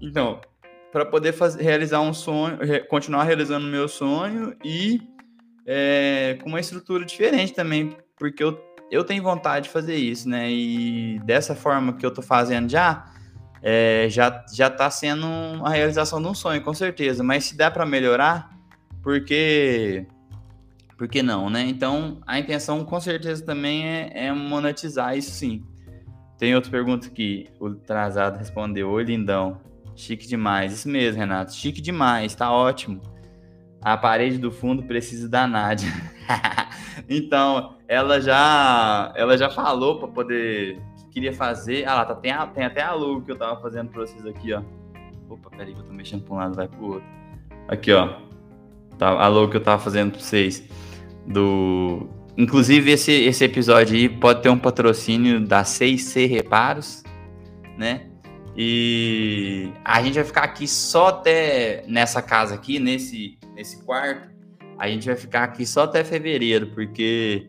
Então, 0.00 0.40
para 0.92 1.04
poder 1.04 1.34
realizar 1.58 2.00
um 2.02 2.14
sonho, 2.14 2.56
continuar 2.88 3.24
realizando 3.24 3.66
o 3.66 3.68
meu 3.68 3.88
sonho 3.88 4.54
e 4.64 5.02
é, 5.66 6.38
com 6.40 6.50
uma 6.50 6.60
estrutura 6.60 7.04
diferente 7.04 7.52
também, 7.52 7.96
porque 8.16 8.44
eu, 8.44 8.56
eu 8.92 9.02
tenho 9.02 9.24
vontade 9.24 9.64
de 9.64 9.72
fazer 9.72 9.96
isso, 9.96 10.28
né? 10.28 10.48
E 10.52 11.18
dessa 11.24 11.56
forma 11.56 11.94
que 11.94 12.06
eu 12.06 12.12
tô 12.12 12.22
fazendo 12.22 12.70
já, 12.70 13.06
é, 13.60 14.06
já 14.08 14.44
já 14.54 14.70
tá 14.70 14.88
sendo 14.88 15.26
a 15.64 15.70
realização 15.70 16.22
de 16.22 16.28
um 16.28 16.34
sonho, 16.34 16.62
com 16.62 16.72
certeza. 16.72 17.24
Mas 17.24 17.46
se 17.46 17.56
dá 17.56 17.72
para 17.72 17.84
melhorar, 17.84 18.50
porque 19.02 20.06
por 20.96 21.08
que 21.08 21.22
não, 21.22 21.50
né? 21.50 21.62
Então, 21.62 22.20
a 22.26 22.38
intenção 22.38 22.84
com 22.84 23.00
certeza 23.00 23.44
também 23.44 23.86
é, 23.86 24.26
é 24.26 24.32
monetizar 24.32 25.16
isso 25.16 25.32
sim. 25.32 25.64
Tem 26.38 26.54
outra 26.54 26.70
pergunta 26.70 27.06
aqui. 27.06 27.48
O 27.58 27.70
Trazado 27.70 28.38
respondeu: 28.38 28.90
Oi, 28.90 29.04
lindão. 29.04 29.60
Chique 29.96 30.26
demais. 30.26 30.72
Isso 30.72 30.88
mesmo, 30.88 31.20
Renato. 31.20 31.52
Chique 31.52 31.80
demais. 31.80 32.34
Tá 32.34 32.52
ótimo. 32.52 33.00
A 33.80 33.96
parede 33.96 34.38
do 34.38 34.50
fundo 34.50 34.82
precisa 34.84 35.28
da 35.28 35.46
Nádia. 35.46 35.90
então, 37.08 37.76
ela 37.86 38.20
já 38.20 39.12
ela 39.16 39.36
já 39.36 39.50
falou 39.50 39.98
para 39.98 40.08
poder 40.08 40.80
que 40.96 41.08
queria 41.10 41.32
fazer. 41.32 41.86
Ah 41.86 41.94
lá, 41.94 42.04
tá, 42.04 42.14
tem, 42.14 42.32
a, 42.32 42.46
tem 42.46 42.64
até 42.64 42.82
a 42.82 42.92
logo 42.92 43.22
que 43.22 43.32
eu 43.32 43.36
tava 43.36 43.60
fazendo 43.60 43.90
para 43.90 44.00
vocês 44.00 44.24
aqui, 44.26 44.52
ó. 44.52 44.62
Opa, 45.28 45.50
peraí 45.50 45.74
que 45.74 45.80
eu 45.80 45.84
tô 45.84 45.92
mexendo 45.92 46.24
pra 46.24 46.34
um 46.34 46.38
lado, 46.38 46.54
vai 46.54 46.68
pro 46.68 46.84
outro. 46.84 47.08
Aqui, 47.68 47.92
ó. 47.92 48.18
Tá, 48.98 49.08
a 49.08 49.28
logo 49.28 49.50
que 49.50 49.56
eu 49.56 49.62
tava 49.62 49.82
fazendo 49.82 50.12
pra 50.12 50.20
vocês 50.20 50.68
do. 51.26 52.08
Inclusive, 52.36 52.90
esse, 52.90 53.12
esse 53.12 53.44
episódio 53.44 53.96
aí 53.96 54.08
pode 54.08 54.42
ter 54.42 54.48
um 54.48 54.58
patrocínio 54.58 55.40
da 55.46 55.62
6C 55.62 56.28
Reparos, 56.28 57.02
né? 57.78 58.06
E 58.56 59.72
a 59.84 60.02
gente 60.02 60.14
vai 60.14 60.24
ficar 60.24 60.42
aqui 60.42 60.66
só 60.66 61.08
até 61.08 61.84
nessa 61.88 62.22
casa 62.22 62.54
aqui, 62.54 62.78
nesse, 62.78 63.38
nesse 63.54 63.84
quarto. 63.84 64.32
A 64.78 64.88
gente 64.88 65.06
vai 65.06 65.16
ficar 65.16 65.44
aqui 65.44 65.64
só 65.64 65.84
até 65.84 66.02
fevereiro, 66.02 66.68
porque 66.68 67.48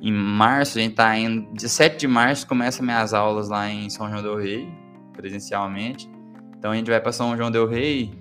em 0.00 0.12
março, 0.12 0.78
a 0.78 0.82
gente 0.82 0.94
tá 0.94 1.16
indo. 1.16 1.50
17 1.54 1.96
de 1.96 2.06
março 2.06 2.46
começa 2.46 2.82
minhas 2.82 3.14
aulas 3.14 3.48
lá 3.48 3.70
em 3.70 3.88
São 3.88 4.10
João 4.10 4.22
do 4.22 4.36
Rei, 4.36 4.68
presencialmente. 5.12 6.10
Então 6.58 6.72
a 6.72 6.76
gente 6.76 6.90
vai 6.90 7.00
para 7.00 7.10
São 7.12 7.36
João 7.36 7.50
del 7.50 7.66
Rei 7.66 8.12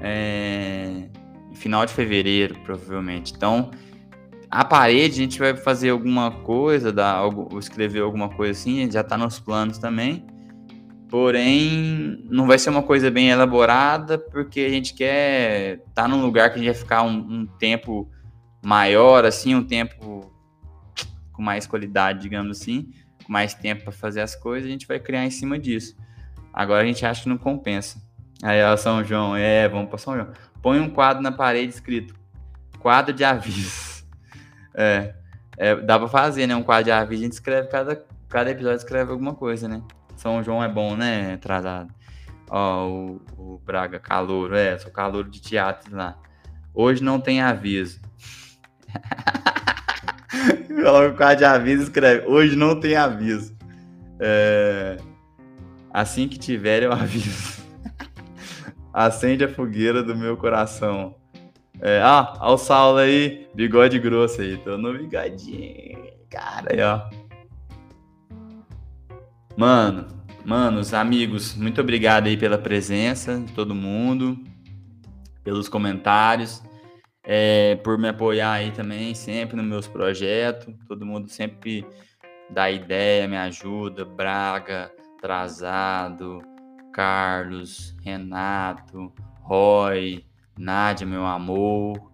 é, 0.00 1.08
final 1.54 1.84
de 1.86 1.92
fevereiro, 1.92 2.54
provavelmente. 2.64 3.32
Então, 3.36 3.70
a 4.50 4.64
parede 4.64 5.14
a 5.14 5.22
gente 5.22 5.38
vai 5.38 5.56
fazer 5.56 5.90
alguma 5.90 6.30
coisa, 6.30 6.92
dar 6.92 7.12
algo, 7.12 7.58
escrever 7.58 8.00
alguma 8.00 8.28
coisa 8.28 8.52
assim, 8.52 8.90
já 8.90 9.02
está 9.02 9.16
nos 9.16 9.38
planos 9.38 9.78
também. 9.78 10.26
Porém, 11.08 12.22
não 12.28 12.46
vai 12.46 12.58
ser 12.58 12.70
uma 12.70 12.82
coisa 12.82 13.10
bem 13.10 13.30
elaborada, 13.30 14.18
porque 14.18 14.60
a 14.60 14.68
gente 14.68 14.94
quer 14.94 15.76
estar 15.88 16.02
tá 16.02 16.08
num 16.08 16.22
lugar 16.22 16.50
que 16.50 16.56
a 16.56 16.62
gente 16.62 16.72
vai 16.72 16.80
ficar 16.80 17.02
um, 17.02 17.16
um 17.16 17.46
tempo 17.46 18.10
maior, 18.62 19.24
assim, 19.24 19.54
um 19.54 19.64
tempo 19.64 20.30
com 21.32 21.42
mais 21.42 21.66
qualidade, 21.66 22.20
digamos 22.20 22.60
assim, 22.60 22.90
com 23.24 23.32
mais 23.32 23.54
tempo 23.54 23.84
para 23.84 23.92
fazer 23.92 24.20
as 24.20 24.34
coisas, 24.34 24.68
a 24.68 24.72
gente 24.72 24.86
vai 24.86 24.98
criar 24.98 25.24
em 25.24 25.30
cima 25.30 25.58
disso. 25.58 25.96
Agora 26.52 26.82
a 26.82 26.86
gente 26.86 27.06
acha 27.06 27.22
que 27.22 27.28
não 27.28 27.38
compensa. 27.38 28.02
Aí, 28.42 28.62
ó, 28.62 28.76
São 28.76 29.02
João, 29.04 29.36
é, 29.36 29.68
vamos 29.68 29.88
para 29.88 29.98
São 29.98 30.14
João. 30.14 30.28
Põe 30.62 30.80
um 30.80 30.90
quadro 30.90 31.22
na 31.22 31.32
parede 31.32 31.72
escrito 31.72 32.18
quadro 32.78 33.12
de 33.12 33.24
aviso. 33.24 33.88
É, 34.80 35.12
é 35.56 35.74
dá 35.74 35.98
para 35.98 36.06
fazer, 36.06 36.46
né? 36.46 36.54
Um 36.54 36.62
quadro 36.62 36.84
de 36.84 36.92
aviso, 36.92 37.20
a 37.20 37.24
gente 37.24 37.32
escreve 37.32 37.66
cada, 37.66 38.00
cada 38.28 38.48
episódio 38.48 38.76
escreve 38.76 39.10
alguma 39.10 39.34
coisa, 39.34 39.66
né? 39.66 39.82
São 40.14 40.40
João 40.40 40.62
é 40.62 40.68
bom, 40.68 40.94
né? 40.94 41.34
Atrasado. 41.34 41.92
Ó, 42.48 42.86
o, 42.86 43.20
o 43.36 43.58
Braga, 43.58 43.98
calouro, 43.98 44.54
é, 44.54 44.78
sou 44.78 44.92
calouro 44.92 45.28
de 45.28 45.40
teatro 45.40 45.96
lá. 45.96 46.16
Hoje 46.72 47.02
não 47.02 47.20
tem 47.20 47.40
aviso. 47.40 48.00
Coloca 50.68 51.08
o 51.08 51.16
quadro 51.16 51.38
de 51.38 51.44
aviso 51.44 51.82
escreve. 51.82 52.24
Hoje 52.28 52.54
não 52.54 52.78
tem 52.78 52.94
aviso. 52.94 53.56
É... 54.20 54.96
Assim 55.92 56.28
que 56.28 56.38
tiver, 56.38 56.84
eu 56.84 56.92
aviso. 56.94 57.67
Acende 58.92 59.44
a 59.44 59.48
fogueira 59.48 60.02
do 60.02 60.16
meu 60.16 60.36
coração. 60.36 61.14
É, 61.80 62.00
ah, 62.02 62.34
ó 62.40 62.54
o 62.54 62.58
Saulo 62.58 62.98
aí, 62.98 63.46
bigode 63.54 63.98
grosso 63.98 64.40
aí. 64.40 64.56
Tô 64.58 64.76
no 64.76 64.92
bigodinho. 64.92 66.08
Cara, 66.28 66.72
aí, 66.72 66.80
ó. 66.82 67.08
Mano, 69.56 70.06
manos, 70.44 70.94
amigos, 70.94 71.54
muito 71.54 71.80
obrigado 71.80 72.26
aí 72.26 72.36
pela 72.36 72.58
presença 72.58 73.40
de 73.40 73.52
todo 73.52 73.74
mundo, 73.74 74.38
pelos 75.42 75.68
comentários, 75.68 76.62
é, 77.24 77.76
por 77.76 77.98
me 77.98 78.08
apoiar 78.08 78.52
aí 78.52 78.70
também 78.70 79.14
sempre 79.14 79.56
nos 79.56 79.66
meus 79.66 79.86
projetos. 79.86 80.74
Todo 80.86 81.04
mundo 81.04 81.28
sempre 81.28 81.84
dá 82.50 82.70
ideia, 82.70 83.28
me 83.28 83.36
ajuda. 83.36 84.04
Braga, 84.04 84.90
Trazado, 85.20 86.40
Carlos, 86.92 87.94
Renato, 88.02 89.12
Roy, 89.42 90.24
Nádia, 90.58 91.06
meu 91.06 91.24
amor. 91.24 92.10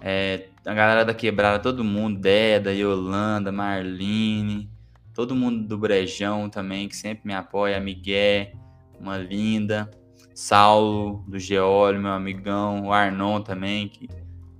É, 0.00 0.48
a 0.64 0.74
galera 0.74 1.04
da 1.04 1.14
quebrada, 1.14 1.58
todo 1.58 1.84
mundo, 1.84 2.20
Deda, 2.20 2.72
Yolanda, 2.72 3.52
Marlene, 3.52 4.70
todo 5.14 5.34
mundo 5.34 5.66
do 5.66 5.78
Brejão 5.78 6.48
também, 6.48 6.88
que 6.88 6.96
sempre 6.96 7.26
me 7.26 7.34
apoia, 7.34 7.78
Miguel, 7.80 8.52
uma 8.98 9.16
linda, 9.18 9.90
Saulo, 10.34 11.24
do 11.28 11.38
Geólio, 11.38 12.00
meu 12.00 12.12
amigão, 12.12 12.86
o 12.86 12.92
Arnon 12.92 13.40
também, 13.40 13.88
que 13.88 14.08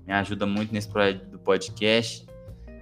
me 0.06 0.12
ajuda 0.12 0.46
muito 0.46 0.72
nesse 0.72 0.88
projeto 0.88 1.30
do 1.30 1.38
podcast. 1.38 2.26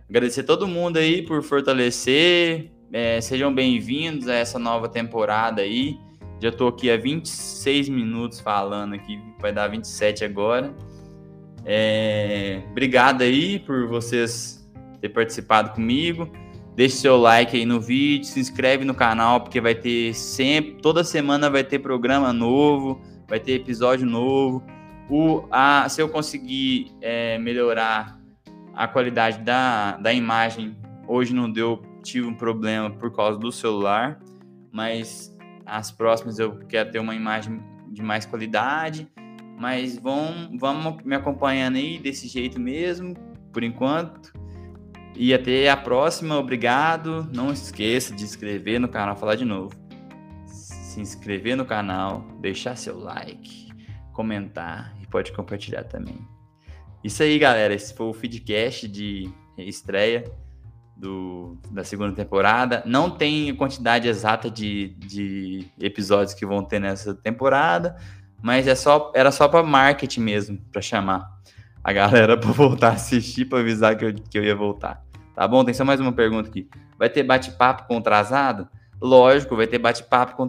Agradecer 0.09 0.43
todo 0.43 0.67
mundo 0.67 0.97
aí 0.97 1.23
por 1.23 1.43
fortalecer, 1.43 2.71
é, 2.93 3.21
sejam 3.21 3.55
bem-vindos 3.55 4.27
a 4.27 4.35
essa 4.35 4.59
nova 4.59 4.89
temporada 4.89 5.63
aí. 5.63 5.99
Já 6.41 6.49
estou 6.49 6.69
aqui 6.69 6.91
há 6.91 6.97
26 6.97 7.91
minutos 7.91 8.41
falando 8.41 8.95
aqui, 8.95 9.21
vai 9.39 9.53
dar 9.53 9.69
27 9.69 10.25
agora. 10.25 10.75
É, 11.67 12.63
obrigado 12.71 13.23
aí 13.23 13.59
por 13.59 13.87
vocês 13.87 14.67
ter 15.01 15.11
participado 15.11 15.73
comigo. 15.73 16.31
Deixe 16.75 16.97
seu 16.97 17.19
like 17.19 17.57
aí 17.57 17.67
no 17.67 17.79
vídeo, 17.79 18.25
se 18.25 18.41
inscreve 18.41 18.87
no 18.87 18.95
canal, 18.95 19.43
porque 19.43 19.61
vai 19.61 19.75
ter 19.75 20.15
sempre, 20.15 20.81
toda 20.81 21.05
semana 21.05 21.51
vai 21.51 21.63
ter 21.63 21.79
programa 21.79 22.33
novo, 22.33 23.03
vai 23.29 23.39
ter 23.39 23.53
episódio 23.53 24.07
novo. 24.07 24.65
O, 25.11 25.45
a, 25.51 25.87
se 25.91 26.01
eu 26.01 26.09
conseguir 26.09 26.91
é, 27.03 27.37
melhorar 27.39 28.19
a 28.73 28.89
qualidade 28.89 29.41
da, 29.41 29.99
da 29.99 30.11
imagem, 30.11 30.75
hoje 31.07 31.35
não 31.35 31.51
deu 31.51 31.83
tive 32.03 32.27
um 32.27 32.35
problema 32.35 32.89
por 32.89 33.15
causa 33.15 33.39
do 33.39 33.53
celular, 33.53 34.19
mas 34.73 35.37
as 35.71 35.93
próximas 35.93 36.39
eu 36.39 36.59
quero 36.67 36.91
ter 36.91 36.99
uma 36.99 37.15
imagem 37.15 37.63
de 37.93 38.03
mais 38.03 38.27
qualidade. 38.27 39.09
Mas 39.59 39.99
vão, 39.99 40.57
vamos 40.59 41.03
me 41.05 41.15
acompanhando 41.15 41.77
aí 41.77 41.99
desse 41.99 42.27
jeito 42.27 42.59
mesmo, 42.59 43.15
por 43.53 43.63
enquanto. 43.63 44.33
E 45.15 45.35
até 45.35 45.69
a 45.69 45.77
próxima, 45.77 46.39
obrigado. 46.39 47.29
Não 47.33 47.53
esqueça 47.53 48.15
de 48.15 48.25
inscrever 48.25 48.81
no 48.81 48.89
canal, 48.89 49.17
falar 49.17 49.37
de 49.37 49.45
novo. 49.45 49.75
Se 50.47 51.01
inscrever 51.01 51.57
no 51.57 51.65
canal, 51.65 52.23
deixar 52.41 52.75
seu 52.75 52.99
like, 52.99 53.69
comentar 54.13 54.97
e 55.01 55.07
pode 55.07 55.31
compartilhar 55.33 55.85
também. 55.85 56.19
Isso 57.05 57.23
aí, 57.23 57.39
galera. 57.39 57.75
Esse 57.75 57.95
foi 57.95 58.07
o 58.07 58.15
feedcast 58.15 58.89
de 58.89 59.31
estreia 59.59 60.25
do, 61.01 61.57
da 61.71 61.83
segunda 61.83 62.15
temporada. 62.15 62.83
Não 62.85 63.11
tem 63.11 63.55
quantidade 63.55 64.07
exata 64.07 64.51
de, 64.51 64.89
de 64.99 65.67
episódios 65.81 66.35
que 66.35 66.45
vão 66.45 66.63
ter 66.63 66.79
nessa 66.79 67.15
temporada, 67.15 67.97
mas 68.43 68.69
é 68.69 68.75
só, 68.75 69.11
era 69.15 69.33
só 69.33 69.49
para 69.49 69.63
marketing 69.63 70.21
mesmo, 70.21 70.59
para 70.71 70.83
chamar 70.83 71.27
a 71.83 71.93
galera 71.93 72.37
para 72.39 72.53
voltar 72.53 72.91
a 72.91 72.93
assistir, 72.93 73.47
para 73.47 73.61
avisar 73.61 73.97
que 73.97 74.05
eu, 74.05 74.15
que 74.15 74.39
eu 74.39 74.45
ia 74.45 74.55
voltar. 74.55 75.03
Tá 75.35 75.49
bom? 75.49 75.65
Tem 75.65 75.73
só 75.73 75.85
mais 75.85 76.01
uma 76.01 76.13
pergunta 76.13 76.51
aqui. 76.51 76.69
Vai 76.99 77.09
ter 77.09 77.23
bate-papo 77.23 77.89
com? 77.89 78.03
Lógico, 79.01 79.57
vai 79.57 79.67
ter 79.67 79.79
bate-papo 79.79 80.37
com 80.37 80.47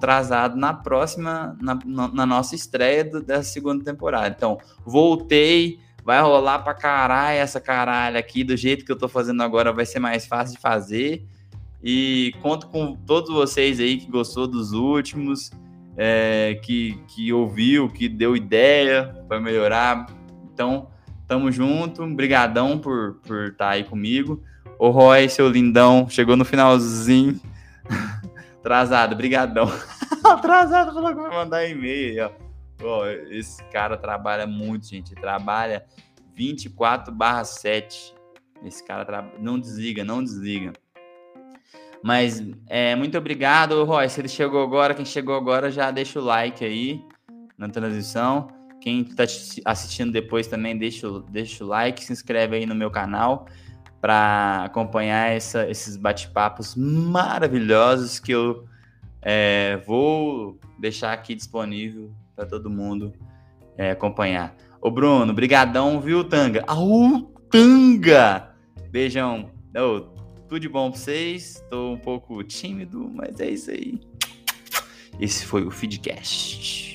na 0.57 0.73
próxima, 0.73 1.55
na, 1.61 1.79
na, 1.85 2.07
na 2.09 2.25
nossa 2.25 2.53
estreia 2.53 3.05
do, 3.05 3.23
da 3.23 3.41
segunda 3.41 3.85
temporada. 3.85 4.35
Então, 4.35 4.57
voltei 4.85 5.79
Vai 6.03 6.21
rolar 6.21 6.59
pra 6.59 6.73
caralho 6.73 7.37
essa 7.37 7.61
caralho 7.61 8.17
aqui, 8.17 8.43
do 8.43 8.57
jeito 8.57 8.83
que 8.83 8.91
eu 8.91 8.97
tô 8.97 9.07
fazendo 9.07 9.43
agora, 9.43 9.71
vai 9.71 9.85
ser 9.85 9.99
mais 9.99 10.25
fácil 10.25 10.55
de 10.55 10.61
fazer. 10.61 11.25
E 11.83 12.33
conto 12.41 12.67
com 12.67 12.95
todos 12.95 13.31
vocês 13.31 13.79
aí 13.79 13.97
que 13.97 14.09
gostou 14.09 14.47
dos 14.47 14.71
últimos, 14.71 15.51
é, 15.97 16.59
que, 16.63 16.99
que 17.07 17.33
ouviu, 17.33 17.89
que 17.89 18.07
deu 18.07 18.35
ideia 18.35 19.23
para 19.27 19.39
melhorar. 19.39 20.07
Então, 20.53 20.87
tamo 21.27 21.51
junto. 21.51 22.05
Brigadão 22.07 22.77
por 22.77 23.09
estar 23.09 23.27
por 23.27 23.55
tá 23.55 23.69
aí 23.69 23.83
comigo. 23.83 24.43
O 24.77 24.89
Roy, 24.89 25.29
seu 25.29 25.47
lindão, 25.49 26.07
chegou 26.09 26.35
no 26.35 26.45
finalzinho. 26.45 27.39
Atrasado, 28.59 29.15
brigadão. 29.15 29.71
Atrasado 30.23 30.93
falou 30.93 31.15
que 31.15 31.21
vai 31.21 31.31
mandar 31.31 31.67
e-mail, 31.67 32.25
ó. 32.25 32.40
Esse 33.29 33.63
cara 33.65 33.97
trabalha 33.97 34.45
muito, 34.47 34.87
gente. 34.87 35.13
Trabalha 35.15 35.85
24 36.33 37.13
barra 37.13 37.43
7. 37.43 38.13
Esse 38.63 38.85
cara 38.85 39.05
tra... 39.05 39.31
não 39.39 39.59
desliga, 39.59 40.03
não 40.03 40.23
desliga. 40.23 40.73
Mas 42.03 42.43
é, 42.67 42.95
muito 42.95 43.17
obrigado, 43.17 43.83
Roy. 43.83 44.09
Se 44.09 44.21
ele 44.21 44.27
chegou 44.27 44.63
agora, 44.63 44.93
quem 44.93 45.05
chegou 45.05 45.35
agora 45.35 45.71
já 45.71 45.91
deixa 45.91 46.19
o 46.19 46.23
like 46.23 46.63
aí 46.63 47.03
na 47.57 47.69
transição. 47.69 48.47
Quem 48.79 49.01
está 49.01 49.23
assistindo 49.65 50.11
depois 50.11 50.47
também 50.47 50.75
deixa, 50.75 51.07
deixa 51.29 51.63
o 51.63 51.67
like, 51.67 52.03
se 52.03 52.11
inscreve 52.11 52.55
aí 52.55 52.65
no 52.65 52.73
meu 52.73 52.89
canal 52.89 53.45
para 54.01 54.63
acompanhar 54.65 55.31
essa, 55.31 55.69
esses 55.69 55.95
bate-papos 55.95 56.75
maravilhosos 56.75 58.19
que 58.19 58.31
eu 58.31 58.65
é, 59.21 59.77
vou 59.85 60.59
deixar 60.79 61.13
aqui 61.13 61.35
disponível 61.35 62.11
para 62.41 62.47
todo 62.47 62.71
mundo 62.71 63.13
é, 63.77 63.91
acompanhar. 63.91 64.55
Ô 64.81 64.89
Bruno, 64.89 65.31
brigadão, 65.31 66.01
viu, 66.01 66.23
Tanga? 66.23 66.63
Au, 66.65 67.31
Tanga! 67.51 68.55
Beijão. 68.89 69.51
Tudo 70.47 70.59
de 70.59 70.67
bom 70.67 70.89
pra 70.89 70.99
vocês. 70.99 71.63
Tô 71.69 71.93
um 71.93 71.97
pouco 71.97 72.43
tímido, 72.43 73.11
mas 73.13 73.39
é 73.39 73.51
isso 73.51 73.69
aí. 73.69 74.01
Esse 75.19 75.45
foi 75.45 75.63
o 75.63 75.69
Feedcast. 75.69 76.90